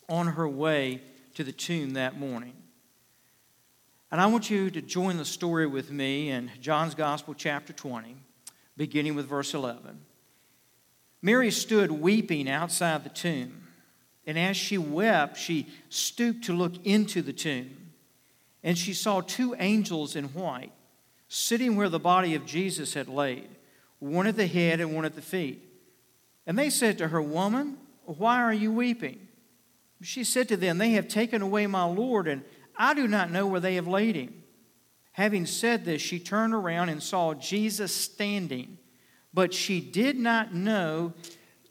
on 0.09 0.29
her 0.29 0.49
way 0.49 1.01
to 1.35 1.45
the 1.45 1.53
tomb 1.53 1.95
that 1.95 2.19
morning. 2.19 2.55
And 4.11 4.21
I 4.21 4.27
want 4.27 4.51
you 4.51 4.71
to 4.71 4.83
join 4.83 5.17
the 5.17 5.25
story 5.25 5.67
with 5.67 5.91
me 5.91 6.29
in 6.29 6.51
John's 6.61 6.95
Gospel, 6.95 7.35
chapter 7.35 7.73
20, 7.73 8.15
beginning 8.77 9.15
with 9.15 9.27
verse 9.27 9.55
11. 9.55 10.01
Mary 11.23 11.51
stood 11.51 11.91
weeping 11.91 12.49
outside 12.49 13.05
the 13.05 13.09
tomb, 13.09 13.63
and 14.27 14.39
as 14.39 14.57
she 14.57 14.77
wept, 14.77 15.37
she 15.37 15.67
stooped 15.89 16.45
to 16.45 16.53
look 16.53 16.75
into 16.85 17.23
the 17.23 17.33
tomb, 17.33 17.93
and 18.63 18.77
she 18.77 18.93
saw 18.93 19.21
two 19.21 19.55
angels 19.59 20.15
in 20.15 20.27
white 20.27 20.73
sitting 21.29 21.77
where 21.77 21.89
the 21.89 21.99
body 21.99 22.35
of 22.35 22.45
Jesus 22.45 22.93
had 22.93 23.09
laid, 23.09 23.49
one 24.01 24.27
at 24.27 24.37
the 24.37 24.47
head 24.47 24.81
and 24.81 24.95
one 24.95 25.07
at 25.07 25.15
the 25.15 25.23
feet. 25.23 25.67
And 26.47 26.59
they 26.59 26.69
said 26.69 26.99
to 26.99 27.09
her, 27.09 27.23
Woman, 27.23 27.79
why 28.05 28.43
are 28.43 28.53
you 28.53 28.71
weeping? 28.71 29.29
She 30.03 30.25
said 30.25 30.49
to 30.49 30.57
them, 30.57 30.79
They 30.79 30.91
have 30.91 31.09
taken 31.09 31.43
away 31.43 31.67
my 31.67 31.85
Lord, 31.85 32.27
and 32.27 32.43
I 32.77 32.95
do 32.95 33.07
not 33.07 33.31
know 33.31 33.47
where 33.47 33.61
they 33.61 33.77
have 33.77 33.87
laid 33.87 34.17
him. 34.17 34.43
Having 35.13 35.47
said 35.47 35.85
this, 35.85 36.03
she 36.03 36.19
turned 36.19 36.55
around 36.55 36.89
and 36.89 37.03
saw 37.03 37.35
Jesus 37.35 37.95
standing, 37.95 38.79
but 39.33 39.53
she 39.53 39.81
did 39.81 40.19
not 40.19 40.55
know 40.55 41.13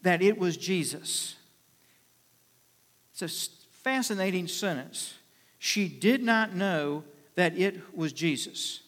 that 0.02 0.22
it 0.22 0.38
was 0.38 0.56
Jesus. 0.56 1.36
It's 3.12 3.22
a 3.22 3.72
fascinating 3.72 4.48
sentence. 4.48 5.14
She 5.58 5.88
did 5.88 6.22
not 6.22 6.54
know 6.54 7.04
that 7.34 7.56
it 7.58 7.96
was 7.96 8.12
Jesus. 8.12 8.80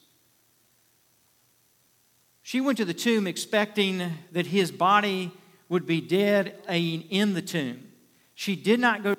She 2.43 2.61
went 2.61 2.79
to 2.79 2.85
the 2.85 2.95
tomb 2.95 3.27
expecting 3.27 4.19
that 4.33 4.47
his 4.47 4.71
body 4.71 5.33
would 5.69 5.87
be 5.87 6.01
dead 6.01 6.55
in 6.69 7.35
the 7.35 7.43
tomb. 7.43 7.91
She 8.35 8.55
did 8.57 8.81
not 8.81 9.03
go 9.03 9.15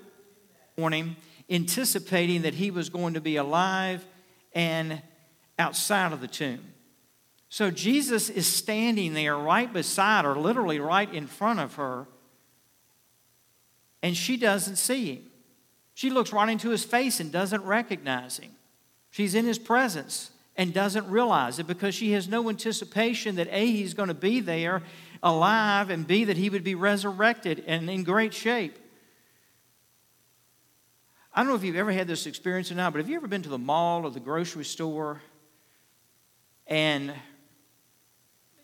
morning 0.78 1.16
anticipating 1.50 2.42
that 2.42 2.56
he 2.56 2.72
was 2.72 2.90
going 2.90 3.14
to 3.14 3.22
be 3.22 3.36
alive 3.36 4.06
and 4.54 5.02
outside 5.58 6.12
of 6.12 6.22
the 6.22 6.28
tomb. 6.28 6.74
So 7.50 7.72
Jesus 7.72 8.30
is 8.30 8.48
standing 8.48 9.14
there 9.14 9.38
right 9.38 9.72
beside 9.72 10.26
her, 10.26 10.36
literally 10.36 10.80
right 10.80 11.12
in 11.14 11.28
front 11.28 11.60
of 11.60 11.76
her, 11.76 12.08
and 14.02 14.16
she 14.16 14.38
doesn't 14.38 14.76
see 14.76 15.16
him. 15.16 15.24
She 15.94 16.10
looks 16.10 16.34
right 16.34 16.50
into 16.50 16.70
his 16.70 16.84
face 16.84 17.20
and 17.20 17.32
doesn't 17.32 17.64
recognize 17.64 18.38
him. 18.38 18.52
She's 19.12 19.34
in 19.34 19.46
his 19.46 19.58
presence 19.58 20.32
and 20.58 20.74
doesn't 20.74 21.10
realize 21.10 21.58
it 21.60 21.68
because 21.68 21.96
she 21.96 22.12
has 22.12 22.28
no 22.28 22.50
anticipation 22.50 23.36
that 23.38 23.48
A, 23.50 23.66
he's 23.66 23.94
going 23.94 24.10
to 24.10 24.14
be 24.14 24.42
there 24.42 24.84
alive, 25.24 25.90
and 25.90 26.06
B, 26.06 26.26
that 26.26 26.38
he 26.38 26.50
would 26.50 26.64
be 26.64 26.76
resurrected 26.76 27.64
and 27.66 27.90
in 27.90 28.04
great 28.04 28.34
shape. 28.34 28.78
I 31.38 31.42
don't 31.42 31.50
know 31.50 31.56
if 31.56 31.66
you've 31.66 31.76
ever 31.76 31.92
had 31.92 32.08
this 32.08 32.28
experience 32.28 32.72
or 32.72 32.76
not, 32.76 32.94
but 32.94 33.00
have 33.00 33.10
you 33.10 33.18
ever 33.18 33.28
been 33.28 33.42
to 33.42 33.50
the 33.50 33.58
mall 33.58 34.06
or 34.06 34.10
the 34.10 34.22
grocery 34.22 34.64
store 34.64 35.22
and 36.66 37.14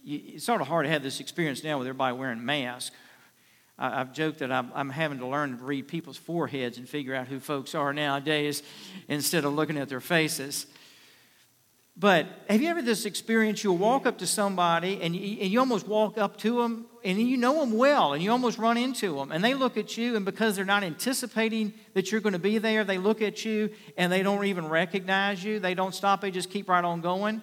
you, 0.02 0.22
it's 0.36 0.46
sort 0.46 0.62
of 0.62 0.68
hard 0.68 0.86
to 0.86 0.90
have 0.90 1.04
this 1.04 1.20
experience 1.20 1.66
now 1.66 1.78
with 1.78 1.88
everybody 1.88 2.16
wearing 2.16 2.46
masks. 2.46 2.96
I, 3.78 3.98
have 3.98 4.14
joked 4.14 4.40
that 4.40 4.54
I'm, 4.54 4.72
I'm 4.74 4.90
having 4.90 5.20
to 5.20 5.28
learn 5.28 5.58
to 5.58 5.64
read 5.64 5.90
people's 5.90 6.16
foreheads 6.16 6.78
and 6.78 6.88
figure 6.88 7.14
out 7.14 7.28
who 7.28 7.42
folks 7.42 7.76
are 7.76 7.92
nowadays 7.92 8.64
instead 9.10 9.44
of 9.44 9.54
looking 9.54 9.78
at 9.78 9.90
their 9.90 10.00
faces. 10.00 10.66
But 11.98 12.26
have 12.50 12.62
you 12.62 12.70
ever 12.70 12.82
this 12.82 13.04
experience? 13.04 13.66
You'll 13.66 13.78
walk 13.78 14.06
up 14.06 14.20
to 14.20 14.28
somebody 14.28 15.02
and 15.02 15.14
you, 15.14 15.42
and 15.42 15.52
you 15.52 15.60
almost 15.60 15.90
walk 15.90 16.18
up 16.18 16.38
to 16.38 16.62
them 16.62 16.86
and 17.04 17.20
you 17.20 17.38
know 17.38 17.60
them 17.60 17.78
well 17.78 18.14
and 18.14 18.24
you 18.24 18.32
almost 18.32 18.58
run 18.58 18.78
into 18.78 19.16
them 19.16 19.32
and 19.32 19.44
they 19.44 19.54
look 19.54 19.78
at 19.78 19.98
you 19.98 20.16
and 20.16 20.26
because 20.26 20.56
they're 20.56 20.66
not 20.66 20.84
anticipating 20.84 21.74
that 21.94 22.12
you're 22.12 22.22
going 22.22 22.34
to 22.34 22.40
be 22.40 22.58
there, 22.58 22.84
they 22.84 22.98
look 22.98 23.22
at 23.22 23.44
you 23.46 23.70
and 23.98 24.12
they 24.12 24.24
don't 24.24 24.46
even 24.46 24.68
recognize 24.68 25.44
you. 25.44 25.60
They 25.60 25.74
don't 25.74 25.96
stop, 25.96 26.22
they 26.22 26.32
just 26.32 26.50
keep 26.50 26.70
right 26.70 26.84
on 26.84 27.02
going. 27.02 27.42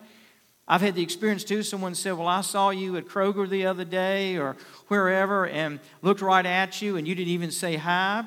I've 0.67 0.83
had 0.83 0.95
the 0.95 1.03
experience 1.03 1.45
too. 1.45 1.63
Someone 1.63 1.95
said, 1.95 2.13
Well, 2.13 2.29
I 2.29 2.43
saw 2.43 2.71
you 2.71 2.97
at 2.97 3.07
Kroger 3.07 3.49
the 3.49 3.67
other 3.67 3.85
day 3.85 4.37
or 4.37 4.57
wherever 4.89 5.47
and 5.47 5.81
looked 6.03 6.21
right 6.21 6.45
at 6.45 6.83
you 6.83 6.97
and 6.97 7.09
you 7.09 7.15
didn't 7.15 7.33
even 7.33 7.51
say 7.51 7.77
hi. 7.77 8.25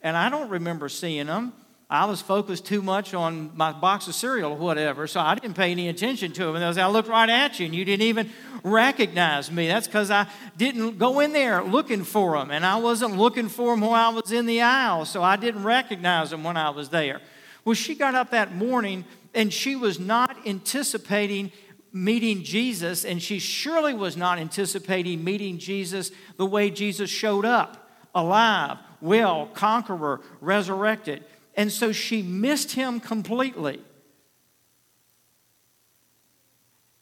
And 0.00 0.16
I 0.16 0.30
don't 0.30 0.48
remember 0.48 0.88
seeing 0.88 1.26
them. 1.26 1.52
I 1.92 2.06
was 2.06 2.22
focused 2.22 2.64
too 2.64 2.80
much 2.80 3.12
on 3.12 3.50
my 3.54 3.70
box 3.70 4.08
of 4.08 4.14
cereal 4.14 4.52
or 4.52 4.56
whatever, 4.56 5.06
so 5.06 5.20
I 5.20 5.34
didn't 5.34 5.56
pay 5.56 5.72
any 5.72 5.90
attention 5.90 6.32
to 6.32 6.48
him. 6.48 6.56
And 6.56 6.64
I 6.64 6.86
looked 6.86 7.10
right 7.10 7.28
at 7.28 7.60
you, 7.60 7.66
and 7.66 7.74
you 7.74 7.84
didn't 7.84 8.06
even 8.06 8.30
recognize 8.64 9.50
me. 9.50 9.68
That's 9.68 9.88
because 9.88 10.10
I 10.10 10.26
didn't 10.56 10.96
go 10.96 11.20
in 11.20 11.34
there 11.34 11.62
looking 11.62 12.02
for 12.02 12.34
him, 12.36 12.50
and 12.50 12.64
I 12.64 12.76
wasn't 12.76 13.18
looking 13.18 13.50
for 13.50 13.74
him 13.74 13.82
while 13.82 13.92
I 13.92 14.08
was 14.08 14.32
in 14.32 14.46
the 14.46 14.62
aisle, 14.62 15.04
so 15.04 15.22
I 15.22 15.36
didn't 15.36 15.64
recognize 15.64 16.32
him 16.32 16.42
when 16.44 16.56
I 16.56 16.70
was 16.70 16.88
there. 16.88 17.20
Well, 17.62 17.74
she 17.74 17.94
got 17.94 18.14
up 18.14 18.30
that 18.30 18.54
morning, 18.54 19.04
and 19.34 19.52
she 19.52 19.76
was 19.76 20.00
not 20.00 20.46
anticipating 20.46 21.52
meeting 21.92 22.42
Jesus, 22.42 23.04
and 23.04 23.20
she 23.20 23.38
surely 23.38 23.92
was 23.92 24.16
not 24.16 24.38
anticipating 24.38 25.22
meeting 25.22 25.58
Jesus 25.58 26.10
the 26.38 26.46
way 26.46 26.70
Jesus 26.70 27.10
showed 27.10 27.44
up 27.44 27.90
alive, 28.14 28.78
well, 29.02 29.46
conqueror, 29.52 30.20
resurrected. 30.40 31.24
And 31.54 31.70
so 31.70 31.92
she 31.92 32.22
missed 32.22 32.72
him 32.72 33.00
completely. 33.00 33.80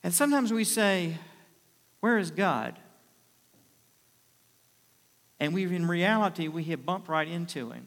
And 0.02 0.12
sometimes 0.12 0.52
we 0.52 0.64
say, 0.64 1.18
Where 2.00 2.18
is 2.18 2.30
God? 2.30 2.78
And 5.38 5.54
we, 5.54 5.64
in 5.64 5.88
reality, 5.88 6.48
we 6.48 6.64
have 6.64 6.84
bumped 6.84 7.08
right 7.08 7.26
into 7.26 7.70
him, 7.70 7.86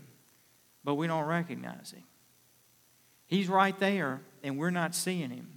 but 0.84 0.96
we 0.96 1.05
don't 1.05 1.25
recognize 1.25 1.91
him. 1.91 2.03
He's 3.27 3.48
right 3.48 3.77
there, 3.79 4.22
and 4.41 4.58
we're 4.58 4.72
not 4.72 4.96
seeing 4.96 5.29
him 5.29 5.48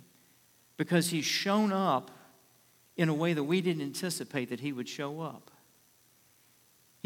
because 0.77 1.09
he's 1.09 1.25
shown 1.25 1.73
up 1.73 2.11
in 2.97 3.09
a 3.09 3.15
way 3.15 3.33
that 3.33 3.45
we 3.45 3.61
didn't 3.61 3.83
anticipate 3.83 4.51
that 4.51 4.61
he 4.61 4.73
would 4.73 4.89
show 4.89 5.21
up. 5.21 5.51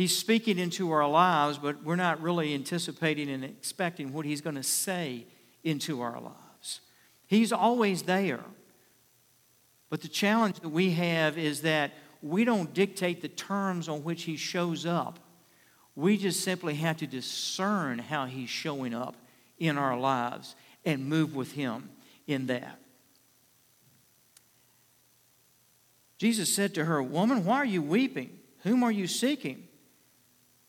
He's 0.01 0.17
speaking 0.17 0.59
into 0.59 0.93
our 0.93 1.07
lives, 1.07 1.59
but 1.59 1.85
we're 1.85 1.95
not 1.95 2.23
really 2.23 2.55
anticipating 2.55 3.29
and 3.29 3.45
expecting 3.45 4.15
what 4.15 4.25
He's 4.25 4.41
going 4.41 4.57
to 4.57 4.63
say 4.63 5.27
into 5.63 6.01
our 6.01 6.19
lives. 6.19 6.81
He's 7.27 7.53
always 7.53 8.05
there. 8.05 8.41
But 9.91 10.01
the 10.01 10.09
challenge 10.09 10.61
that 10.61 10.71
we 10.71 10.93
have 10.93 11.37
is 11.37 11.61
that 11.61 11.93
we 12.23 12.47
don't 12.47 12.73
dictate 12.73 13.21
the 13.21 13.29
terms 13.29 13.91
on 13.91 14.03
which 14.03 14.23
He 14.23 14.37
shows 14.37 14.87
up. 14.87 15.19
We 15.95 16.17
just 16.17 16.41
simply 16.41 16.77
have 16.77 16.97
to 16.97 17.07
discern 17.07 17.99
how 17.99 18.25
He's 18.25 18.49
showing 18.49 18.95
up 18.95 19.17
in 19.59 19.77
our 19.77 20.01
lives 20.01 20.57
and 20.83 21.11
move 21.11 21.35
with 21.35 21.53
Him 21.53 21.91
in 22.27 22.47
that. 22.47 22.81
Jesus 26.17 26.51
said 26.55 26.73
to 26.77 26.87
her, 26.87 27.03
Woman, 27.03 27.45
why 27.45 27.57
are 27.57 27.67
you 27.67 27.83
weeping? 27.83 28.39
Whom 28.63 28.83
are 28.83 28.91
you 28.93 29.07
seeking? 29.07 29.67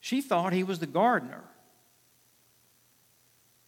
She 0.01 0.21
thought 0.21 0.51
he 0.51 0.63
was 0.63 0.79
the 0.79 0.87
gardener. 0.87 1.43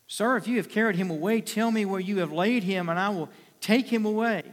Sir, 0.08 0.36
if 0.36 0.48
you 0.48 0.58
have 0.58 0.70
carried 0.70 0.98
him 0.98 1.10
away, 1.10 1.40
tell 1.40 1.72
me 1.72 1.86
where 1.86 2.00
you 2.00 2.20
have 2.20 2.32
laid 2.32 2.64
him, 2.64 2.90
and 2.90 3.00
I 3.00 3.10
will 3.10 3.30
take 3.62 3.88
him 3.88 4.06
away. 4.06 4.44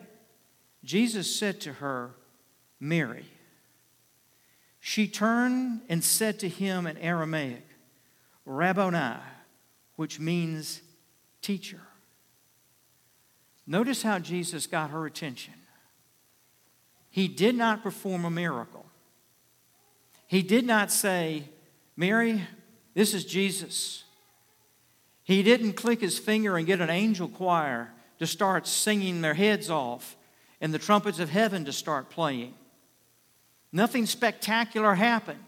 Jesus 0.84 1.34
said 1.34 1.60
to 1.62 1.72
her, 1.74 2.12
Mary. 2.78 3.26
She 4.78 5.08
turned 5.08 5.82
and 5.88 6.04
said 6.04 6.38
to 6.40 6.48
him 6.48 6.86
in 6.86 6.96
Aramaic, 6.98 7.66
Rabboni, 8.46 9.20
which 9.96 10.18
means 10.18 10.80
teacher. 11.42 11.80
Notice 13.66 14.02
how 14.02 14.18
Jesus 14.18 14.66
got 14.66 14.90
her 14.90 15.06
attention. 15.06 15.54
He 17.10 17.28
did 17.28 17.54
not 17.54 17.82
perform 17.82 18.24
a 18.24 18.30
miracle. 18.30 18.86
He 20.26 20.42
did 20.42 20.64
not 20.64 20.90
say, 20.90 21.44
Mary, 22.00 22.40
this 22.94 23.12
is 23.12 23.26
Jesus. 23.26 24.04
He 25.22 25.42
didn't 25.42 25.74
click 25.74 26.00
his 26.00 26.18
finger 26.18 26.56
and 26.56 26.66
get 26.66 26.80
an 26.80 26.88
angel 26.88 27.28
choir 27.28 27.92
to 28.18 28.26
start 28.26 28.66
singing 28.66 29.20
their 29.20 29.34
heads 29.34 29.68
off 29.68 30.16
and 30.62 30.72
the 30.72 30.78
trumpets 30.78 31.18
of 31.18 31.28
heaven 31.28 31.66
to 31.66 31.74
start 31.74 32.08
playing. 32.08 32.54
Nothing 33.70 34.06
spectacular 34.06 34.94
happened. 34.94 35.44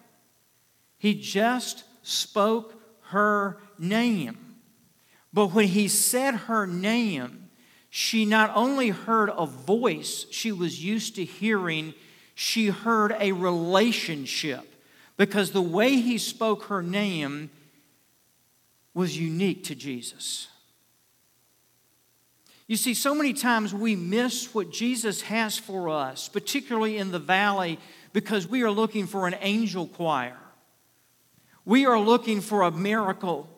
He 0.99 1.15
just 1.15 1.85
spoke 2.03 2.75
her 3.05 3.57
name. 3.79 4.57
But 5.33 5.55
when 5.55 5.69
he 5.69 5.89
said 5.89 6.35
her 6.35 6.67
name, 6.67 7.49
she 7.89 8.27
not 8.27 8.53
only 8.55 8.91
heard 8.91 9.31
a 9.35 9.47
voice 9.47 10.27
she 10.31 10.53
was 10.53 10.85
used 10.85 11.15
to 11.15 11.25
hearing, 11.25 11.95
she 12.35 12.67
heard 12.67 13.17
a 13.19 13.33
relationship 13.33 14.72
because 15.23 15.53
the 15.53 15.63
way 15.63 16.01
he 16.01 16.19
spoke 16.19 16.65
her 16.65 16.83
name 16.83 17.49
was 18.93 19.17
unique 19.17 19.63
to 19.63 19.73
Jesus. 19.73 20.49
You 22.67 22.75
see, 22.75 22.93
so 22.93 23.15
many 23.15 23.33
times 23.33 23.73
we 23.73 23.95
miss 23.95 24.53
what 24.53 24.73
Jesus 24.73 25.23
has 25.23 25.57
for 25.57 25.91
us, 25.91 26.29
particularly 26.29 26.99
in 26.99 27.13
the 27.13 27.21
valley, 27.21 27.79
because 28.13 28.49
we 28.49 28.65
are 28.65 28.71
looking 28.73 29.07
for 29.07 29.29
an 29.29 29.37
angel 29.43 29.87
choir. 29.87 30.37
We 31.65 31.87
are 31.87 32.01
looking 32.01 32.41
for 32.41 32.63
a 32.63 32.73
miracle. 32.73 33.49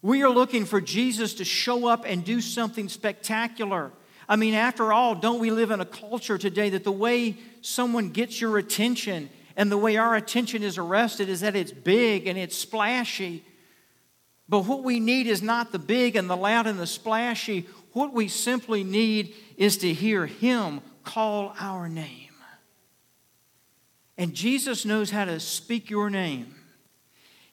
We 0.00 0.22
are 0.22 0.30
looking 0.30 0.64
for 0.64 0.80
Jesus 0.80 1.34
to 1.34 1.44
show 1.44 1.88
up 1.88 2.04
and 2.06 2.24
do 2.24 2.40
something 2.40 2.88
spectacular. 2.88 3.92
I 4.26 4.36
mean, 4.36 4.54
after 4.54 4.94
all, 4.94 5.14
don't 5.14 5.40
we 5.40 5.50
live 5.50 5.70
in 5.70 5.80
a 5.82 5.84
culture 5.84 6.38
today 6.38 6.70
that 6.70 6.84
the 6.84 6.90
way 6.90 7.36
someone 7.60 8.12
gets 8.12 8.40
your 8.40 8.56
attention 8.56 9.28
and 9.56 9.72
the 9.72 9.78
way 9.78 9.96
our 9.96 10.14
attention 10.14 10.62
is 10.62 10.76
arrested 10.76 11.28
is 11.28 11.40
that 11.40 11.56
it's 11.56 11.72
big 11.72 12.26
and 12.26 12.38
it's 12.38 12.56
splashy? 12.56 13.42
But 14.48 14.66
what 14.66 14.84
we 14.84 15.00
need 15.00 15.26
is 15.26 15.42
not 15.42 15.72
the 15.72 15.78
big 15.78 16.14
and 16.14 16.30
the 16.30 16.36
loud 16.36 16.66
and 16.66 16.78
the 16.78 16.86
splashy. 16.86 17.66
What 17.92 18.12
we 18.12 18.28
simply 18.28 18.84
need 18.84 19.34
is 19.56 19.78
to 19.78 19.92
hear 19.92 20.26
Him 20.26 20.82
call 21.02 21.54
our 21.58 21.88
name. 21.88 22.22
And 24.18 24.34
Jesus 24.34 24.84
knows 24.84 25.10
how 25.10 25.24
to 25.24 25.40
speak 25.40 25.90
your 25.90 26.10
name, 26.10 26.54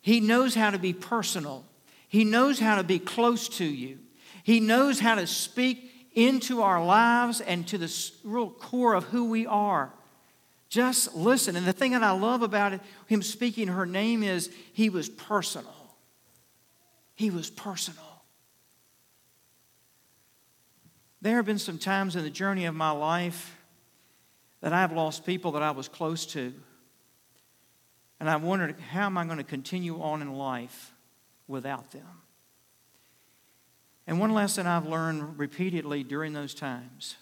He 0.02 0.20
knows 0.20 0.56
how 0.56 0.72
to 0.72 0.80
be 0.80 0.94
personal, 0.94 1.66
He 2.08 2.26
knows 2.26 2.60
how 2.60 2.76
to 2.76 2.84
be 2.84 3.00
close 3.00 3.48
to 3.50 3.66
you, 3.66 4.00
He 4.44 4.60
knows 4.60 5.00
how 5.00 5.16
to 5.16 5.26
speak 5.26 5.90
into 6.14 6.62
our 6.62 6.86
lives 6.86 7.42
and 7.42 7.68
to 7.68 7.78
the 7.78 8.12
real 8.24 8.50
core 8.50 8.94
of 8.94 9.06
who 9.06 9.26
we 9.26 9.48
are. 9.48 9.92
Just 10.74 11.14
listen. 11.14 11.56
And 11.56 11.68
the 11.68 11.72
thing 11.72 11.92
that 11.92 12.02
I 12.02 12.10
love 12.14 12.42
about 12.42 12.74
it, 12.74 12.82
him 13.06 13.22
speaking 13.22 13.68
her 13.68 13.86
name 13.86 14.24
is 14.24 14.50
he 14.74 14.90
was 14.90 15.08
personal. 15.08 15.72
He 17.14 17.30
was 17.30 17.52
personal. 17.52 18.24
There 21.22 21.36
have 21.36 21.46
been 21.46 21.60
some 21.60 21.78
times 21.78 22.16
in 22.16 22.24
the 22.24 22.32
journey 22.32 22.66
of 22.66 22.74
my 22.74 22.90
life 22.90 23.56
that 24.62 24.74
I've 24.74 24.92
lost 24.92 25.28
people 25.28 25.52
that 25.52 25.62
I 25.62 25.70
was 25.70 25.88
close 25.88 26.26
to. 26.34 26.52
And 28.20 28.28
I 28.28 28.38
wondered, 28.38 28.76
how 28.80 29.06
am 29.06 29.16
I 29.20 29.26
going 29.26 29.38
to 29.38 29.44
continue 29.44 30.02
on 30.02 30.24
in 30.24 30.34
life 30.34 30.92
without 31.48 31.92
them? 31.92 32.24
And 34.08 34.20
one 34.20 34.34
lesson 34.34 34.66
I've 34.66 34.88
learned 34.88 35.38
repeatedly 35.38 36.04
during 36.04 36.34
those 36.34 36.56
times 36.56 37.16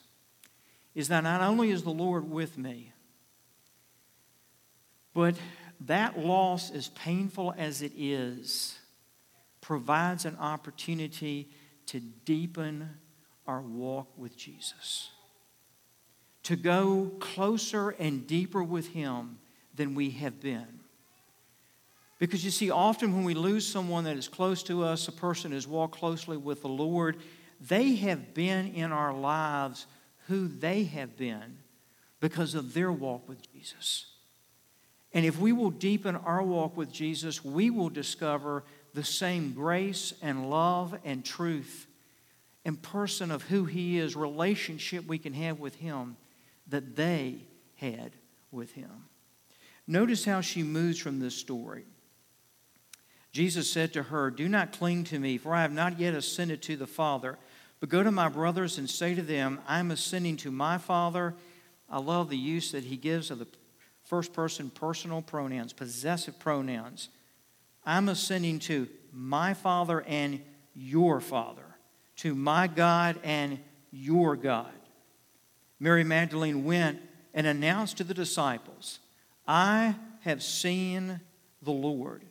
is 0.95 1.09
that 1.09 1.25
not 1.25 1.41
only 1.41 1.69
is 1.69 1.83
the 1.83 1.89
Lord 1.89 2.31
with 2.31 2.57
me, 2.57 2.93
but 5.13 5.35
that 5.81 6.19
loss, 6.19 6.71
as 6.71 6.89
painful 6.89 7.53
as 7.57 7.81
it 7.81 7.91
is, 7.97 8.77
provides 9.61 10.25
an 10.25 10.37
opportunity 10.37 11.49
to 11.87 11.99
deepen 11.99 12.89
our 13.47 13.61
walk 13.61 14.07
with 14.17 14.37
Jesus, 14.37 15.09
to 16.43 16.55
go 16.55 17.11
closer 17.19 17.89
and 17.91 18.27
deeper 18.27 18.63
with 18.63 18.89
Him 18.89 19.39
than 19.75 19.95
we 19.95 20.11
have 20.11 20.39
been. 20.39 20.79
Because 22.19 22.45
you 22.45 22.51
see, 22.51 22.69
often 22.69 23.15
when 23.15 23.23
we 23.23 23.33
lose 23.33 23.67
someone 23.67 24.03
that 24.03 24.15
is 24.15 24.27
close 24.27 24.61
to 24.63 24.83
us, 24.83 25.07
a 25.07 25.11
person 25.11 25.51
has 25.53 25.67
walked 25.67 25.95
closely 25.95 26.37
with 26.37 26.61
the 26.61 26.67
Lord, 26.67 27.17
they 27.59 27.95
have 27.95 28.35
been 28.35 28.73
in 28.75 28.91
our 28.91 29.13
lives 29.13 29.87
who 30.27 30.47
they 30.47 30.83
have 30.83 31.17
been 31.17 31.57
because 32.19 32.53
of 32.53 32.73
their 32.73 32.91
walk 32.91 33.27
with 33.27 33.51
Jesus. 33.51 34.10
And 35.13 35.25
if 35.25 35.39
we 35.39 35.51
will 35.51 35.71
deepen 35.71 36.15
our 36.15 36.41
walk 36.41 36.77
with 36.77 36.91
Jesus, 36.91 37.43
we 37.43 37.69
will 37.69 37.89
discover 37.89 38.63
the 38.93 39.03
same 39.03 39.53
grace 39.53 40.13
and 40.21 40.49
love 40.49 40.97
and 41.03 41.23
truth 41.23 41.87
and 42.63 42.81
person 42.81 43.31
of 43.31 43.43
who 43.43 43.65
He 43.65 43.97
is, 43.97 44.15
relationship 44.15 45.05
we 45.05 45.17
can 45.17 45.33
have 45.33 45.59
with 45.59 45.75
Him 45.75 46.15
that 46.67 46.95
they 46.95 47.47
had 47.75 48.11
with 48.51 48.73
Him. 48.73 49.05
Notice 49.87 50.25
how 50.25 50.41
she 50.41 50.63
moves 50.63 50.99
from 50.99 51.19
this 51.19 51.35
story. 51.35 51.85
Jesus 53.31 53.71
said 53.71 53.93
to 53.93 54.03
her, 54.03 54.29
Do 54.29 54.47
not 54.47 54.73
cling 54.73 55.05
to 55.05 55.19
me, 55.19 55.37
for 55.37 55.53
I 55.55 55.61
have 55.61 55.71
not 55.71 55.99
yet 55.99 56.13
ascended 56.13 56.61
to 56.63 56.75
the 56.75 56.87
Father. 56.87 57.37
But 57.79 57.89
go 57.89 58.03
to 58.03 58.11
my 58.11 58.29
brothers 58.29 58.77
and 58.77 58.89
say 58.89 59.15
to 59.15 59.21
them, 59.21 59.59
I 59.67 59.79
am 59.79 59.89
ascending 59.89 60.37
to 60.37 60.51
my 60.51 60.77
Father. 60.77 61.33
I 61.89 61.99
love 61.99 62.29
the 62.29 62.37
use 62.37 62.71
that 62.71 62.83
he 62.83 62.95
gives 62.95 63.31
of 63.31 63.39
the 63.39 63.47
first 64.11 64.33
person 64.33 64.69
personal 64.69 65.21
pronouns, 65.21 65.71
possessive 65.71 66.37
pronouns. 66.37 67.07
I'm 67.85 68.09
ascending 68.09 68.59
to 68.59 68.89
my 69.13 69.53
Father 69.53 70.01
and 70.01 70.41
your 70.75 71.21
Father 71.21 71.63
to 72.17 72.35
my 72.35 72.67
God 72.67 73.17
and 73.23 73.57
your 73.89 74.35
God. 74.35 74.73
Mary 75.79 76.03
Magdalene 76.03 76.65
went 76.65 76.99
and 77.33 77.47
announced 77.47 77.95
to 77.97 78.03
the 78.03 78.13
disciples, 78.13 78.99
I 79.47 79.95
have 80.23 80.43
seen 80.43 81.21
the 81.61 81.71
Lord, 81.71 82.25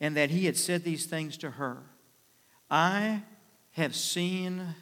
and 0.00 0.16
that 0.16 0.30
he 0.30 0.46
had 0.46 0.56
said 0.56 0.82
these 0.82 1.06
things 1.06 1.36
to 1.36 1.52
her. 1.52 1.78
I 2.68 3.22
have 3.74 3.94
seen 3.94 4.74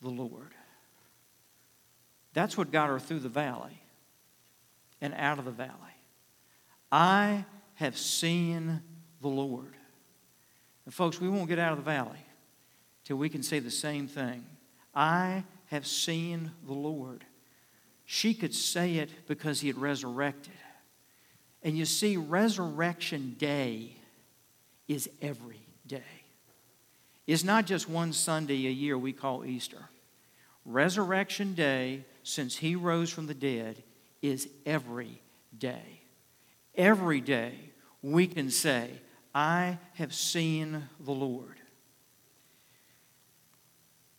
the 0.00 0.08
Lord. 0.08 0.54
That's 2.32 2.56
what 2.56 2.70
got 2.70 2.90
her 2.90 3.00
through 3.00 3.18
the 3.18 3.28
valley 3.28 3.80
and 5.00 5.14
out 5.14 5.38
of 5.38 5.44
the 5.44 5.50
valley. 5.50 5.72
I 6.92 7.44
have 7.74 7.96
seen 7.96 8.82
the 9.20 9.28
Lord. 9.28 9.74
And 10.84 10.94
folks, 10.94 11.20
we 11.20 11.28
won't 11.28 11.48
get 11.48 11.58
out 11.58 11.72
of 11.72 11.78
the 11.78 11.84
valley 11.84 12.24
till 13.04 13.16
we 13.16 13.28
can 13.28 13.42
say 13.42 13.58
the 13.58 13.70
same 13.70 14.06
thing 14.06 14.44
I 14.94 15.44
have 15.66 15.86
seen 15.86 16.50
the 16.66 16.72
Lord. 16.72 17.24
She 18.04 18.34
could 18.34 18.54
say 18.54 18.96
it 18.96 19.10
because 19.28 19.60
he 19.60 19.68
had 19.68 19.78
resurrected. 19.78 20.52
And 21.62 21.78
you 21.78 21.84
see, 21.84 22.16
Resurrection 22.16 23.36
Day 23.38 23.96
is 24.88 25.08
every 25.22 25.60
day. 25.86 26.02
It's 27.26 27.44
not 27.44 27.66
just 27.66 27.88
one 27.88 28.12
Sunday 28.12 28.66
a 28.66 28.70
year 28.70 28.98
we 28.98 29.12
call 29.12 29.44
Easter. 29.44 29.88
Resurrection 30.64 31.54
Day, 31.54 32.04
since 32.24 32.56
he 32.56 32.74
rose 32.74 33.10
from 33.10 33.26
the 33.26 33.34
dead, 33.34 33.82
is 34.22 34.48
every 34.66 35.20
day. 35.56 36.02
Every 36.74 37.20
day 37.20 37.54
we 38.02 38.26
can 38.26 38.50
say, 38.50 38.90
I 39.34 39.78
have 39.94 40.14
seen 40.14 40.88
the 40.98 41.12
Lord. 41.12 41.58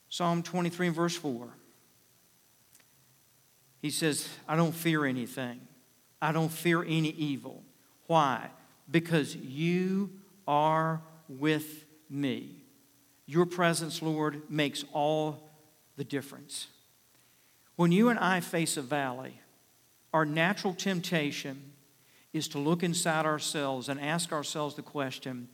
Psalm 0.09 0.43
23 0.43 0.87
and 0.87 0.95
verse 0.95 1.15
4. 1.15 1.47
He 3.81 3.89
says, 3.89 4.27
I 4.47 4.55
don't 4.55 4.73
fear 4.73 5.05
anything. 5.05 5.59
I 6.21 6.31
don't 6.31 6.51
fear 6.51 6.83
any 6.83 7.09
evil. 7.09 7.63
Why? 8.07 8.49
Because 8.89 9.35
you 9.35 10.11
are 10.47 11.01
with 11.27 11.85
me. 12.09 12.57
Your 13.25 13.45
presence, 13.45 14.01
Lord, 14.01 14.43
makes 14.49 14.83
all 14.93 15.49
the 15.95 16.03
difference. 16.03 16.67
When 17.75 17.91
you 17.91 18.09
and 18.09 18.19
I 18.19 18.41
face 18.41 18.77
a 18.77 18.81
valley, 18.81 19.40
our 20.13 20.25
natural 20.25 20.73
temptation 20.73 21.71
is 22.33 22.47
to 22.49 22.59
look 22.59 22.83
inside 22.83 23.25
ourselves 23.25 23.89
and 23.89 23.99
ask 23.99 24.31
ourselves 24.31 24.75
the 24.75 24.81
question 24.81 25.47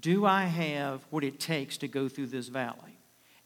Do 0.00 0.24
I 0.24 0.44
have 0.44 1.04
what 1.10 1.24
it 1.24 1.38
takes 1.40 1.76
to 1.78 1.88
go 1.88 2.08
through 2.08 2.26
this 2.26 2.48
valley? 2.48 2.93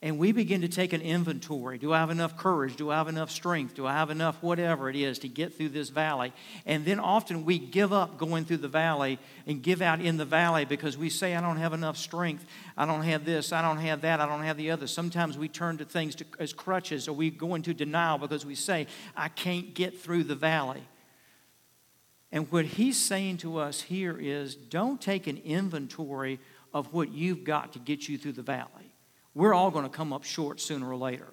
And 0.01 0.17
we 0.17 0.31
begin 0.31 0.61
to 0.61 0.69
take 0.69 0.93
an 0.93 1.01
inventory. 1.01 1.77
Do 1.77 1.91
I 1.91 1.97
have 1.97 2.09
enough 2.09 2.37
courage? 2.37 2.77
Do 2.77 2.89
I 2.89 2.95
have 2.95 3.09
enough 3.09 3.29
strength? 3.29 3.75
Do 3.75 3.85
I 3.85 3.91
have 3.91 4.09
enough 4.09 4.41
whatever 4.41 4.89
it 4.89 4.95
is 4.95 5.19
to 5.19 5.27
get 5.27 5.53
through 5.53 5.69
this 5.69 5.89
valley? 5.89 6.31
And 6.65 6.85
then 6.85 7.01
often 7.01 7.43
we 7.43 7.59
give 7.59 7.91
up 7.91 8.17
going 8.17 8.45
through 8.45 8.57
the 8.57 8.69
valley 8.69 9.19
and 9.45 9.61
give 9.61 9.81
out 9.81 9.99
in 9.99 10.15
the 10.15 10.23
valley 10.23 10.63
because 10.63 10.97
we 10.97 11.09
say, 11.09 11.35
I 11.35 11.41
don't 11.41 11.57
have 11.57 11.73
enough 11.73 11.97
strength. 11.97 12.45
I 12.77 12.85
don't 12.85 13.03
have 13.03 13.25
this. 13.25 13.51
I 13.51 13.61
don't 13.61 13.79
have 13.79 13.99
that. 14.01 14.21
I 14.21 14.25
don't 14.25 14.43
have 14.43 14.55
the 14.55 14.71
other. 14.71 14.87
Sometimes 14.87 15.37
we 15.37 15.49
turn 15.49 15.77
to 15.79 15.85
things 15.85 16.15
to, 16.15 16.25
as 16.39 16.53
crutches 16.53 17.09
or 17.09 17.13
we 17.13 17.29
go 17.29 17.55
into 17.55 17.73
denial 17.73 18.19
because 18.19 18.45
we 18.45 18.55
say, 18.55 18.87
I 19.17 19.27
can't 19.27 19.73
get 19.73 19.99
through 19.99 20.23
the 20.23 20.35
valley. 20.35 20.87
And 22.31 22.49
what 22.53 22.63
he's 22.63 22.97
saying 22.97 23.37
to 23.37 23.57
us 23.57 23.81
here 23.81 24.17
is 24.17 24.55
don't 24.55 25.01
take 25.01 25.27
an 25.27 25.41
inventory 25.43 26.39
of 26.73 26.93
what 26.93 27.11
you've 27.11 27.43
got 27.43 27.73
to 27.73 27.79
get 27.79 28.07
you 28.07 28.17
through 28.17 28.33
the 28.33 28.43
valley 28.43 28.88
we're 29.39 29.53
all 29.53 29.71
going 29.71 29.85
to 29.85 29.89
come 29.89 30.11
up 30.11 30.25
short 30.25 30.59
sooner 30.59 30.89
or 30.89 30.97
later. 30.97 31.27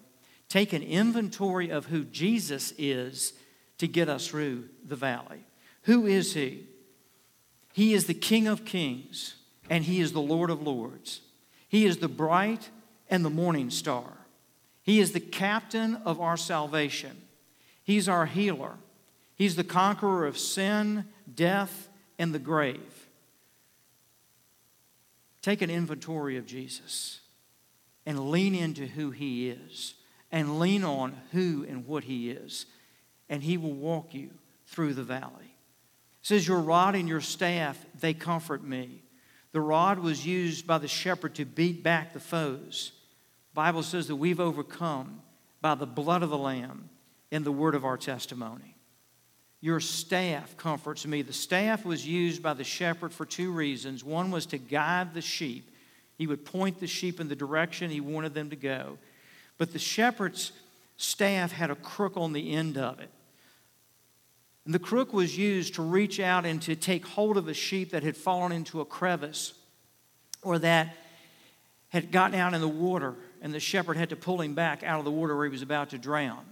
Take 0.49 0.73
an 0.73 0.83
inventory 0.83 1.71
of 1.71 1.87
who 1.87 2.05
Jesus 2.05 2.73
is 2.79 3.33
to 3.79 3.89
get 3.89 4.09
us 4.09 4.29
through 4.29 4.69
the 4.87 4.95
valley. 4.95 5.45
Who 5.83 6.07
is 6.07 6.33
He? 6.33 6.69
He 7.73 7.95
is 7.95 8.07
the 8.07 8.15
King 8.15 8.47
of 8.47 8.65
kings 8.65 9.35
and 9.69 9.83
He 9.83 10.01
is 10.01 10.13
the 10.13 10.21
Lord 10.21 10.51
of 10.51 10.63
lords. 10.63 11.21
He 11.69 11.85
is 11.85 11.97
the 11.97 12.07
bright 12.07 12.71
and 13.11 13.25
the 13.25 13.31
morning 13.31 13.71
star. 13.71 14.13
He 14.85 15.01
is 15.01 15.11
the 15.11 15.19
captain 15.19 15.97
of 16.05 16.21
our 16.21 16.37
salvation. 16.37 17.17
He's 17.83 18.09
our 18.09 18.27
healer. 18.27 18.77
He's 19.35 19.57
the 19.57 19.65
conqueror 19.65 20.27
of 20.27 20.39
sin, 20.39 21.07
death, 21.35 21.89
and 22.21 22.33
the 22.33 22.39
grave. 22.39 23.09
Take 25.43 25.61
an 25.61 25.71
inventory 25.71 26.37
of 26.37 26.47
Jesus 26.47 27.21
and 28.07 28.31
lean 28.31 28.55
into 28.55 28.87
who 28.87 29.11
He 29.11 29.51
is 29.51 29.95
and 30.31 30.59
lean 30.59 30.85
on 30.85 31.17
who 31.33 31.65
and 31.69 31.87
what 31.87 32.05
He 32.05 32.31
is, 32.31 32.67
and 33.29 33.43
He 33.43 33.57
will 33.57 33.73
walk 33.73 34.15
you 34.15 34.31
through 34.67 34.95
the 34.95 35.03
valley. 35.03 35.55
It 36.21 36.27
says, 36.27 36.47
Your 36.47 36.61
rod 36.61 36.95
and 36.95 37.09
your 37.09 37.21
staff, 37.21 37.85
they 38.01 38.15
comfort 38.15 38.63
me. 38.63 39.03
The 39.53 39.61
rod 39.61 39.99
was 39.99 40.27
used 40.27 40.67
by 40.67 40.79
the 40.79 40.89
shepherd 40.89 41.35
to 41.37 41.45
beat 41.45 41.83
back 41.83 42.13
the 42.13 42.21
foes. 42.21 42.93
The 43.53 43.55
Bible 43.55 43.83
says 43.83 44.09
that 44.09 44.17
we've 44.17 44.41
overcome 44.41 45.23
by 45.61 45.75
the 45.75 45.87
blood 45.87 46.23
of 46.23 46.31
the 46.31 46.39
Lamb 46.39 46.91
and 47.33 47.45
the 47.45 47.53
word 47.53 47.75
of 47.75 47.85
our 47.85 47.97
testimony. 47.97 48.77
Your 49.61 49.81
staff 49.81 50.57
comforts 50.57 51.07
me. 51.07 51.23
The 51.23 51.33
staff 51.33 51.85
was 51.85 52.07
used 52.07 52.43
by 52.43 52.55
the 52.55 52.65
shepherd 52.65 53.13
for 53.13 53.25
two 53.25 53.51
reasons. 53.51 54.05
One 54.05 54.31
was 54.31 54.47
to 54.47 54.59
guide 54.59 55.15
the 55.15 55.23
sheep 55.23 55.71
he 56.17 56.27
would 56.27 56.45
point 56.45 56.81
the 56.81 56.87
sheep 56.87 57.21
in 57.21 57.29
the 57.29 57.37
direction 57.37 57.91
he 57.91 58.01
wanted 58.01 58.35
them 58.35 58.51
to 58.51 58.57
go. 58.57 58.99
But 59.59 59.73
the 59.73 59.79
shepherd's 59.79 60.53
staff 60.97 61.53
had 61.53 61.71
a 61.71 61.75
crook 61.75 62.17
on 62.17 62.33
the 62.33 62.53
end 62.53 62.79
of 62.79 63.01
it. 63.01 63.11
And 64.65 64.75
the 64.75 64.81
crook 64.81 65.13
was 65.13 65.39
used 65.39 65.75
to 65.75 65.83
reach 65.83 66.19
out 66.19 66.45
and 66.45 66.61
to 66.63 66.75
take 66.75 67.07
hold 67.07 67.37
of 67.37 67.49
a 67.49 67.55
sheep 67.55 67.91
that 67.91 68.03
had 68.03 68.17
fallen 68.17 68.51
into 68.51 68.81
a 68.81 68.85
crevice 68.85 69.55
or 70.43 70.59
that 70.59 70.97
had 71.91 72.11
gotten 72.11 72.39
out 72.39 72.53
in 72.53 72.61
the 72.61 72.69
water, 72.69 73.15
and 73.41 73.55
the 73.55 73.61
shepherd 73.61 73.97
had 73.97 74.11
to 74.11 74.17
pull 74.17 74.41
him 74.41 74.55
back 74.55 74.83
out 74.83 74.99
of 74.99 75.05
the 75.05 75.11
water 75.11 75.37
where 75.37 75.47
he 75.47 75.51
was 75.51 75.63
about 75.63 75.91
to 75.91 75.99
drown. 75.99 76.45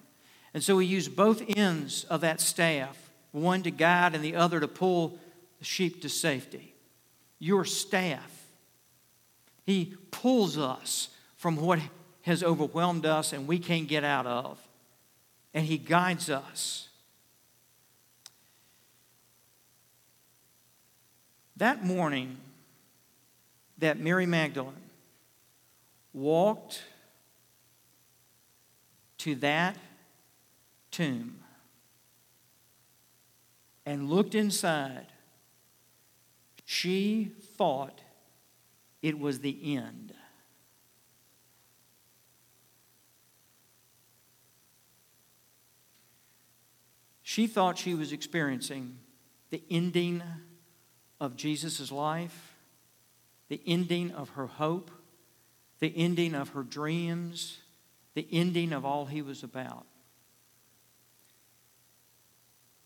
And 0.53 0.63
so 0.63 0.79
he 0.79 0.87
used 0.87 1.17
both 1.17 1.43
ends 1.57 2.05
of 2.05 2.21
that 2.21 2.41
staff, 2.41 3.11
one 3.33 3.63
to 3.65 3.71
guide 3.71 4.15
and 4.15 4.23
the 4.23 4.37
other 4.37 4.61
to 4.61 4.69
pull 4.69 5.19
the 5.59 5.65
sheep 5.65 6.01
to 6.03 6.09
safety. 6.09 6.73
Your 7.41 7.65
staff 7.65 8.34
he 9.65 9.97
pulls 10.11 10.59
us 10.59 11.09
from 11.37 11.57
what 11.57 11.81
has 12.23 12.43
overwhelmed 12.43 13.05
us 13.05 13.33
and 13.33 13.47
we 13.47 13.59
can't 13.59 13.89
get 13.89 14.05
out 14.05 14.27
of, 14.27 14.59
and 15.53 15.67
He 15.67 15.79
guides 15.79 16.31
us. 16.31 16.89
That 21.57 21.85
morning, 21.85 22.39
that 23.79 23.99
Mary 23.99 24.27
Magdalene 24.27 24.75
walked 26.13 26.83
to 29.19 29.35
that 29.37 29.77
tomb 30.91 31.41
and 33.87 34.11
looked 34.11 34.35
inside, 34.35 35.07
she 36.65 37.33
thought 37.57 38.01
it 39.05 39.19
was 39.19 39.41
the 39.41 39.77
end. 39.77 40.15
She 47.23 47.47
thought 47.47 47.77
she 47.77 47.93
was 47.93 48.13
experiencing 48.13 48.97
the 49.51 49.63
ending 49.71 50.23
of 51.21 51.37
Jesus' 51.37 51.93
life, 51.93 52.57
the 53.49 53.61
ending 53.67 54.11
of 54.11 54.31
her 54.31 54.47
hope, 54.47 54.91
the 55.81 55.93
ending 55.95 56.35
of 56.35 56.49
her 56.51 56.63
dreams, 56.63 57.59
the 58.15 58.27
ending 58.33 58.73
of 58.73 58.87
all 58.87 59.05
he 59.05 59.21
was 59.21 59.43
about. 59.43 59.85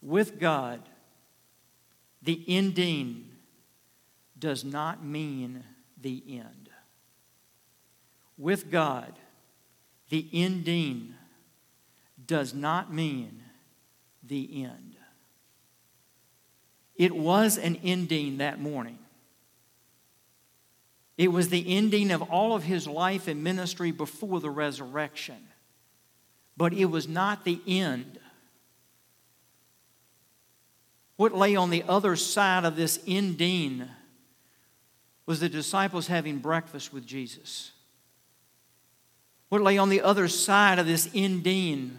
With 0.02 0.40
God, 0.40 0.80
the 2.22 2.44
ending 2.48 3.30
does 4.36 4.64
not 4.64 5.04
mean 5.04 5.62
the 6.00 6.22
end. 6.28 6.68
With 8.36 8.70
God, 8.70 9.12
the 10.10 10.26
ending 10.32 11.14
does 12.26 12.54
not 12.54 12.92
mean 12.92 13.42
the 14.22 14.64
end. 14.64 14.96
It 16.96 17.14
was 17.14 17.58
an 17.58 17.76
ending 17.82 18.38
that 18.38 18.60
morning. 18.60 18.98
It 21.16 21.32
was 21.32 21.48
the 21.48 21.76
ending 21.76 22.10
of 22.12 22.22
all 22.22 22.54
of 22.54 22.62
his 22.62 22.86
life 22.86 23.26
and 23.26 23.42
ministry 23.42 23.90
before 23.90 24.40
the 24.40 24.50
resurrection. 24.50 25.48
But 26.56 26.72
it 26.72 26.86
was 26.86 27.08
not 27.08 27.44
the 27.44 27.60
end. 27.66 28.18
What 31.16 31.34
lay 31.34 31.56
on 31.56 31.70
the 31.70 31.82
other 31.88 32.14
side 32.14 32.64
of 32.64 32.76
this 32.76 33.00
ending 33.06 33.88
was 35.28 35.40
the 35.40 35.48
disciples 35.50 36.06
having 36.06 36.38
breakfast 36.38 36.90
with 36.90 37.04
Jesus. 37.04 37.72
What 39.50 39.60
lay 39.60 39.76
on 39.76 39.90
the 39.90 40.00
other 40.00 40.26
side 40.26 40.78
of 40.78 40.86
this 40.86 41.10
ending 41.14 41.98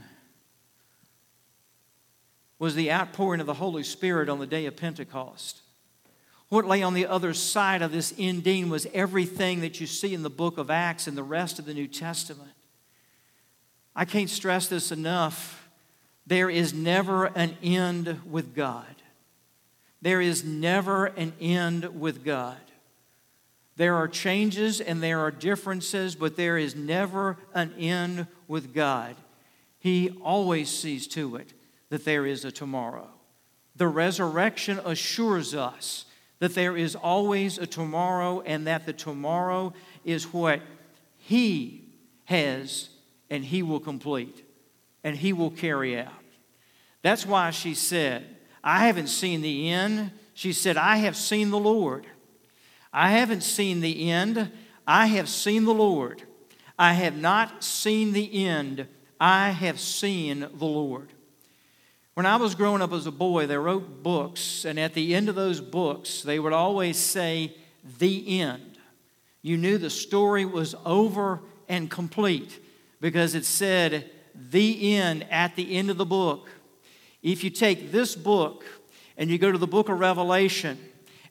was 2.58 2.74
the 2.74 2.92
outpouring 2.92 3.40
of 3.40 3.46
the 3.46 3.54
Holy 3.54 3.84
Spirit 3.84 4.30
on 4.30 4.40
the 4.40 4.48
day 4.48 4.66
of 4.66 4.76
Pentecost. 4.76 5.62
What 6.48 6.66
lay 6.66 6.82
on 6.82 6.96
the 6.96 7.06
other 7.06 7.36
side 7.36 7.84
of 7.84 7.92
this 7.92 8.16
ending 8.18 8.68
was 8.68 8.88
everything 8.96 9.62
that 9.62 9.80
you 9.80 9.86
see 9.86 10.16
in 10.16 10.24
the 10.24 10.32
book 10.32 10.58
of 10.58 10.72
Acts 10.72 11.06
and 11.06 11.16
the 11.16 11.22
rest 11.22 11.60
of 11.60 11.66
the 11.66 11.74
New 11.76 11.88
Testament. 11.88 12.50
I 13.96 14.06
can't 14.06 14.32
stress 14.32 14.68
this 14.68 14.92
enough. 14.92 15.70
There 16.26 16.50
is 16.50 16.74
never 16.74 17.26
an 17.26 17.56
end 17.62 18.22
with 18.26 18.56
God. 18.56 18.96
There 20.02 20.20
is 20.20 20.44
never 20.44 21.06
an 21.06 21.34
end 21.40 22.00
with 22.00 22.26
God. 22.26 22.58
There 23.80 23.96
are 23.96 24.10
changes 24.10 24.82
and 24.82 25.02
there 25.02 25.22
are 25.22 25.32
differences, 25.32 26.14
but 26.14 26.36
there 26.36 26.58
is 26.58 26.76
never 26.76 27.38
an 27.54 27.74
end 27.80 28.28
with 28.46 28.74
God. 28.74 29.16
He 29.80 30.10
always 30.22 30.68
sees 30.70 31.08
to 31.08 31.38
it 31.38 31.54
that 31.88 32.04
there 32.04 32.26
is 32.26 32.44
a 32.44 32.52
tomorrow. 32.52 33.08
The 33.78 33.88
resurrection 33.88 34.82
assures 34.84 35.56
us 35.56 36.04
that 36.40 36.56
there 36.56 36.76
is 36.76 36.94
always 36.94 37.58
a 37.58 37.66
tomorrow 37.66 38.42
and 38.42 38.68
that 38.68 38.86
the 38.86 38.92
tomorrow 38.92 39.72
is 40.04 40.26
what 40.34 40.60
He 41.16 41.86
has 42.26 42.90
and 43.30 43.46
He 43.46 43.64
will 43.64 43.80
complete 43.80 44.44
and 45.06 45.16
He 45.16 45.32
will 45.32 45.52
carry 45.52 45.98
out. 45.98 46.12
That's 47.02 47.26
why 47.26 47.52
she 47.52 47.76
said, 47.76 48.26
I 48.62 48.88
haven't 48.88 49.08
seen 49.08 49.42
the 49.42 49.70
end. 49.70 50.12
She 50.34 50.52
said, 50.52 50.76
I 50.76 50.98
have 50.98 51.16
seen 51.16 51.50
the 51.50 51.58
Lord. 51.58 52.06
I 52.92 53.12
haven't 53.12 53.42
seen 53.44 53.82
the 53.82 54.10
end. 54.10 54.52
I 54.88 55.08
have 55.08 55.30
seen 55.30 55.66
the 55.66 55.74
Lord. 55.74 56.24
I 56.78 56.94
have 56.94 57.18
not 57.18 57.64
seen 57.64 58.14
the 58.14 58.46
end. 58.46 58.88
I 59.20 59.50
have 59.50 59.80
seen 59.80 60.40
the 60.40 60.66
Lord. 60.66 61.10
When 62.14 62.26
I 62.26 62.38
was 62.38 62.56
growing 62.56 62.82
up 62.82 62.92
as 62.92 63.06
a 63.06 63.12
boy, 63.12 63.48
they 63.48 63.58
wrote 63.58 64.04
books, 64.04 64.66
and 64.66 64.80
at 64.80 64.94
the 64.94 65.16
end 65.16 65.30
of 65.30 65.36
those 65.36 65.62
books, 65.62 66.22
they 66.22 66.40
would 66.40 66.54
always 66.54 66.98
say, 66.98 67.56
The 67.98 68.42
end. 68.42 68.78
You 69.42 69.56
knew 69.56 69.78
the 69.78 69.90
story 69.90 70.44
was 70.44 70.76
over 70.86 71.40
and 71.70 71.90
complete 71.90 72.60
because 73.00 73.36
it 73.36 73.46
said, 73.46 74.10
The 74.34 74.96
end 74.98 75.28
at 75.30 75.56
the 75.56 75.76
end 75.76 75.90
of 75.90 75.98
the 75.98 76.06
book. 76.06 76.50
If 77.22 77.44
you 77.44 77.50
take 77.50 77.92
this 77.92 78.16
book 78.16 78.66
and 79.18 79.30
you 79.30 79.38
go 79.38 79.52
to 79.52 79.58
the 79.58 79.68
book 79.68 79.90
of 79.90 80.00
Revelation, 80.00 80.78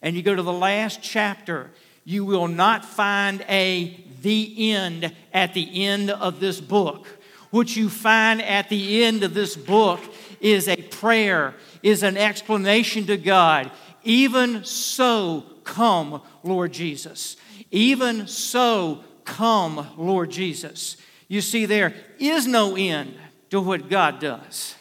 and 0.02 0.16
you 0.16 0.22
go 0.22 0.34
to 0.34 0.42
the 0.42 0.52
last 0.52 1.00
chapter, 1.02 1.70
you 2.04 2.24
will 2.24 2.48
not 2.48 2.84
find 2.84 3.44
a 3.48 4.04
the 4.22 4.72
end 4.72 5.14
at 5.32 5.54
the 5.54 5.84
end 5.86 6.10
of 6.10 6.40
this 6.40 6.60
book. 6.60 7.06
What 7.50 7.76
you 7.76 7.88
find 7.88 8.42
at 8.42 8.68
the 8.68 9.04
end 9.04 9.22
of 9.22 9.34
this 9.34 9.56
book 9.56 10.00
is 10.40 10.68
a 10.68 10.76
prayer, 10.76 11.54
is 11.82 12.02
an 12.02 12.16
explanation 12.16 13.06
to 13.06 13.16
God. 13.16 13.70
Even 14.04 14.64
so, 14.64 15.44
come, 15.64 16.22
Lord 16.42 16.72
Jesus. 16.72 17.36
Even 17.70 18.26
so, 18.26 19.02
come, 19.24 19.86
Lord 19.96 20.30
Jesus. 20.30 20.96
You 21.28 21.40
see, 21.40 21.66
there 21.66 21.94
is 22.18 22.46
no 22.46 22.76
end 22.76 23.14
to 23.50 23.60
what 23.60 23.88
God 23.88 24.18
does. 24.20 24.74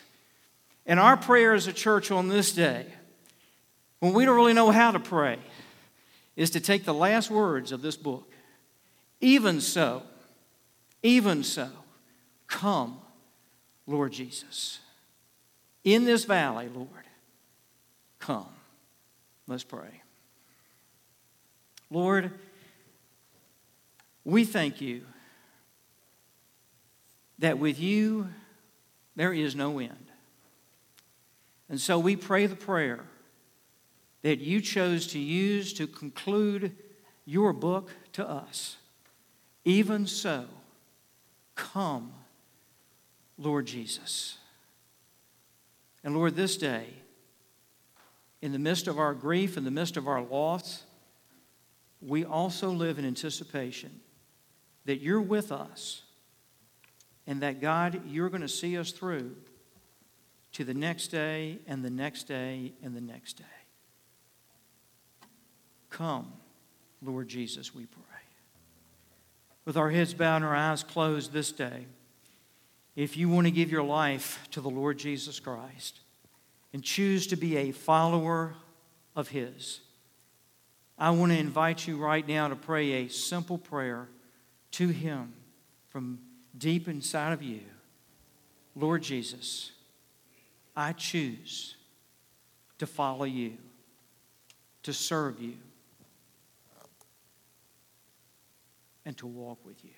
And 0.86 1.00
our 1.00 1.18
prayer 1.18 1.54
as 1.54 1.68
a 1.68 1.74
church 1.74 2.12
on 2.12 2.30
this 2.30 2.54
day, 2.54 2.86
when 4.00 4.14
we 4.14 4.26
don't 4.26 4.36
really 4.36 4.54
know 4.54 4.72
how 4.72 4.92
to 4.92 5.00
pray, 5.00 5.40
is 6.36 6.52
to 6.52 6.60
take 6.60 6.86
the 6.86 6.94
last 6.94 7.32
words 7.32 7.72
of 7.72 7.82
this 7.82 7.98
book. 7.98 8.32
Even 9.20 9.60
so, 9.60 10.04
even 11.02 11.44
so, 11.44 11.70
come, 12.48 13.00
Lord 13.88 14.12
Jesus. 14.12 14.80
In 15.84 16.06
this 16.06 16.26
valley, 16.26 16.70
Lord, 16.74 16.90
come. 18.20 18.50
Let's 19.48 19.64
pray. 19.64 20.02
Lord, 21.90 22.32
we 24.24 24.44
thank 24.44 24.82
you 24.82 25.04
that 27.40 27.58
with 27.58 27.80
you 27.80 28.28
there 29.16 29.34
is 29.34 29.56
no 29.56 29.80
end. 29.80 29.94
And 31.70 31.80
so 31.80 31.98
we 31.98 32.16
pray 32.16 32.46
the 32.46 32.56
prayer 32.56 33.04
that 34.22 34.40
you 34.40 34.62
chose 34.62 35.08
to 35.08 35.20
use 35.20 35.74
to 35.74 35.88
conclude 35.88 36.76
your 37.26 37.54
book 37.54 37.92
to 38.14 38.28
us. 38.28 38.78
Even 39.66 40.08
so, 40.08 40.46
come, 41.56 42.14
Lord 43.38 43.66
Jesus. 43.66 44.38
And 46.04 46.16
Lord, 46.16 46.36
this 46.36 46.58
day, 46.58 46.88
in 48.42 48.52
the 48.52 48.60
midst 48.60 48.88
of 48.88 49.00
our 49.00 49.14
grief, 49.14 49.58
in 49.58 49.64
the 49.64 49.72
midst 49.72 49.98
of 49.98 50.08
our 50.08 50.22
loss, 50.22 50.84
we 52.02 52.24
also 52.24 52.70
live 52.70 53.00
in 53.00 53.06
anticipation 53.06 54.00
that 54.86 55.02
you're 55.02 55.22
with 55.22 55.52
us 55.52 56.04
and 57.26 57.42
that, 57.42 57.60
God, 57.60 58.02
you're 58.08 58.30
going 58.30 58.42
to 58.42 58.48
see 58.48 58.78
us 58.78 58.92
through 58.92 59.36
to 60.54 60.64
the 60.64 60.74
next 60.74 61.10
day 61.10 61.60
and 61.68 61.84
the 61.84 61.90
next 61.90 62.24
day 62.24 62.74
and 62.82 62.96
the 62.96 63.02
next 63.02 63.34
day. 63.34 63.57
Come, 65.98 66.32
Lord 67.02 67.28
Jesus, 67.28 67.74
we 67.74 67.88
pray. 67.88 68.04
With 69.66 69.78
our 69.78 69.90
heads 69.90 70.14
bowed 70.14 70.38
and 70.38 70.46
our 70.46 70.56
eyes 70.56 70.84
closed 70.84 71.34
this 71.34 71.52
day, 71.52 71.88
if 72.96 73.18
you 73.18 73.30
want 73.30 73.48
to 73.48 73.52
give 73.52 73.72
your 73.72 73.82
life 73.82 74.48
to 74.52 74.62
the 74.62 74.70
Lord 74.70 75.00
Jesus 75.00 75.40
Christ 75.40 76.02
and 76.72 76.84
choose 76.84 77.26
to 77.28 77.36
be 77.36 77.58
a 77.58 77.72
follower 77.72 78.54
of 79.16 79.30
His, 79.30 79.80
I 81.00 81.10
want 81.10 81.32
to 81.32 81.38
invite 81.40 81.88
you 81.88 81.98
right 81.98 82.28
now 82.28 82.48
to 82.48 82.56
pray 82.56 82.92
a 82.92 83.08
simple 83.08 83.58
prayer 83.58 84.08
to 84.74 84.90
Him 84.90 85.34
from 85.90 86.20
deep 86.56 86.88
inside 86.88 87.34
of 87.34 87.42
you. 87.42 87.62
Lord 88.76 89.02
Jesus, 89.02 89.72
I 90.76 90.94
choose 90.94 91.76
to 92.78 92.86
follow 92.86 93.26
you, 93.26 93.54
to 94.84 94.94
serve 94.94 95.42
you, 95.42 95.56
and 99.08 99.18
to 99.18 99.26
walk 99.26 99.66
with 99.66 99.86
you. 99.86 99.94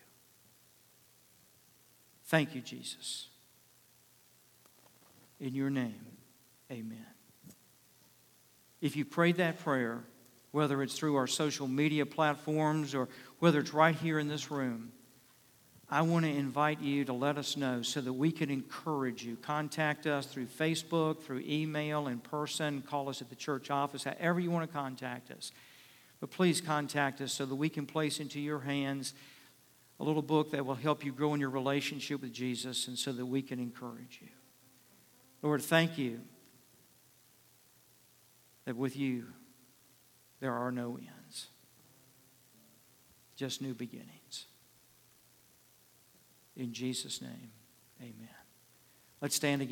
Thank 2.25 2.53
you, 2.53 2.61
Jesus. 2.61 3.27
In 5.39 5.55
your 5.55 5.71
name, 5.71 6.05
amen. 6.71 7.07
If 8.81 8.95
you 8.95 9.05
prayed 9.05 9.37
that 9.37 9.59
prayer, 9.61 10.03
whether 10.51 10.83
it's 10.83 10.93
through 10.93 11.15
our 11.15 11.25
social 11.25 11.67
media 11.67 12.05
platforms 12.05 12.93
or 12.93 13.09
whether 13.39 13.59
it's 13.59 13.73
right 13.73 13.95
here 13.95 14.19
in 14.19 14.27
this 14.27 14.51
room, 14.51 14.91
I 15.89 16.03
want 16.03 16.25
to 16.25 16.31
invite 16.31 16.79
you 16.79 17.03
to 17.05 17.13
let 17.13 17.39
us 17.39 17.57
know 17.57 17.81
so 17.81 18.01
that 18.01 18.13
we 18.13 18.31
can 18.31 18.51
encourage 18.51 19.23
you. 19.23 19.37
Contact 19.37 20.05
us 20.05 20.27
through 20.27 20.45
Facebook, 20.45 21.23
through 21.23 21.41
email, 21.47 22.05
in 22.05 22.19
person, 22.19 22.83
call 22.83 23.09
us 23.09 23.23
at 23.23 23.29
the 23.29 23.35
church 23.35 23.71
office, 23.71 24.03
however 24.03 24.39
you 24.39 24.51
want 24.51 24.69
to 24.69 24.77
contact 24.77 25.31
us. 25.31 25.51
But 26.19 26.31
please 26.31 26.61
contact 26.61 27.21
us 27.21 27.31
so 27.31 27.45
that 27.45 27.55
we 27.55 27.69
can 27.69 27.85
place 27.85 28.19
into 28.19 28.39
your 28.39 28.59
hands 28.59 29.13
a 29.99 30.03
little 30.03 30.21
book 30.21 30.51
that 30.51 30.65
will 30.65 30.75
help 30.75 31.03
you 31.03 31.11
grow 31.11 31.33
in 31.33 31.39
your 31.39 31.49
relationship 31.49 32.21
with 32.21 32.33
Jesus 32.33 32.87
and 32.87 32.97
so 32.97 33.11
that 33.11 33.25
we 33.25 33.41
can 33.41 33.59
encourage 33.59 34.19
you. 34.21 34.29
Lord, 35.41 35.61
thank 35.61 35.97
you 35.97 36.21
that 38.65 38.75
with 38.75 38.95
you 38.95 39.25
there 40.39 40.53
are 40.53 40.71
no 40.71 40.97
ends, 40.97 41.47
just 43.35 43.61
new 43.61 43.73
beginnings. 43.73 44.45
In 46.55 46.73
Jesus' 46.73 47.21
name, 47.21 47.51
amen. 48.01 48.29
Let's 49.21 49.35
stand 49.35 49.61
again. 49.61 49.67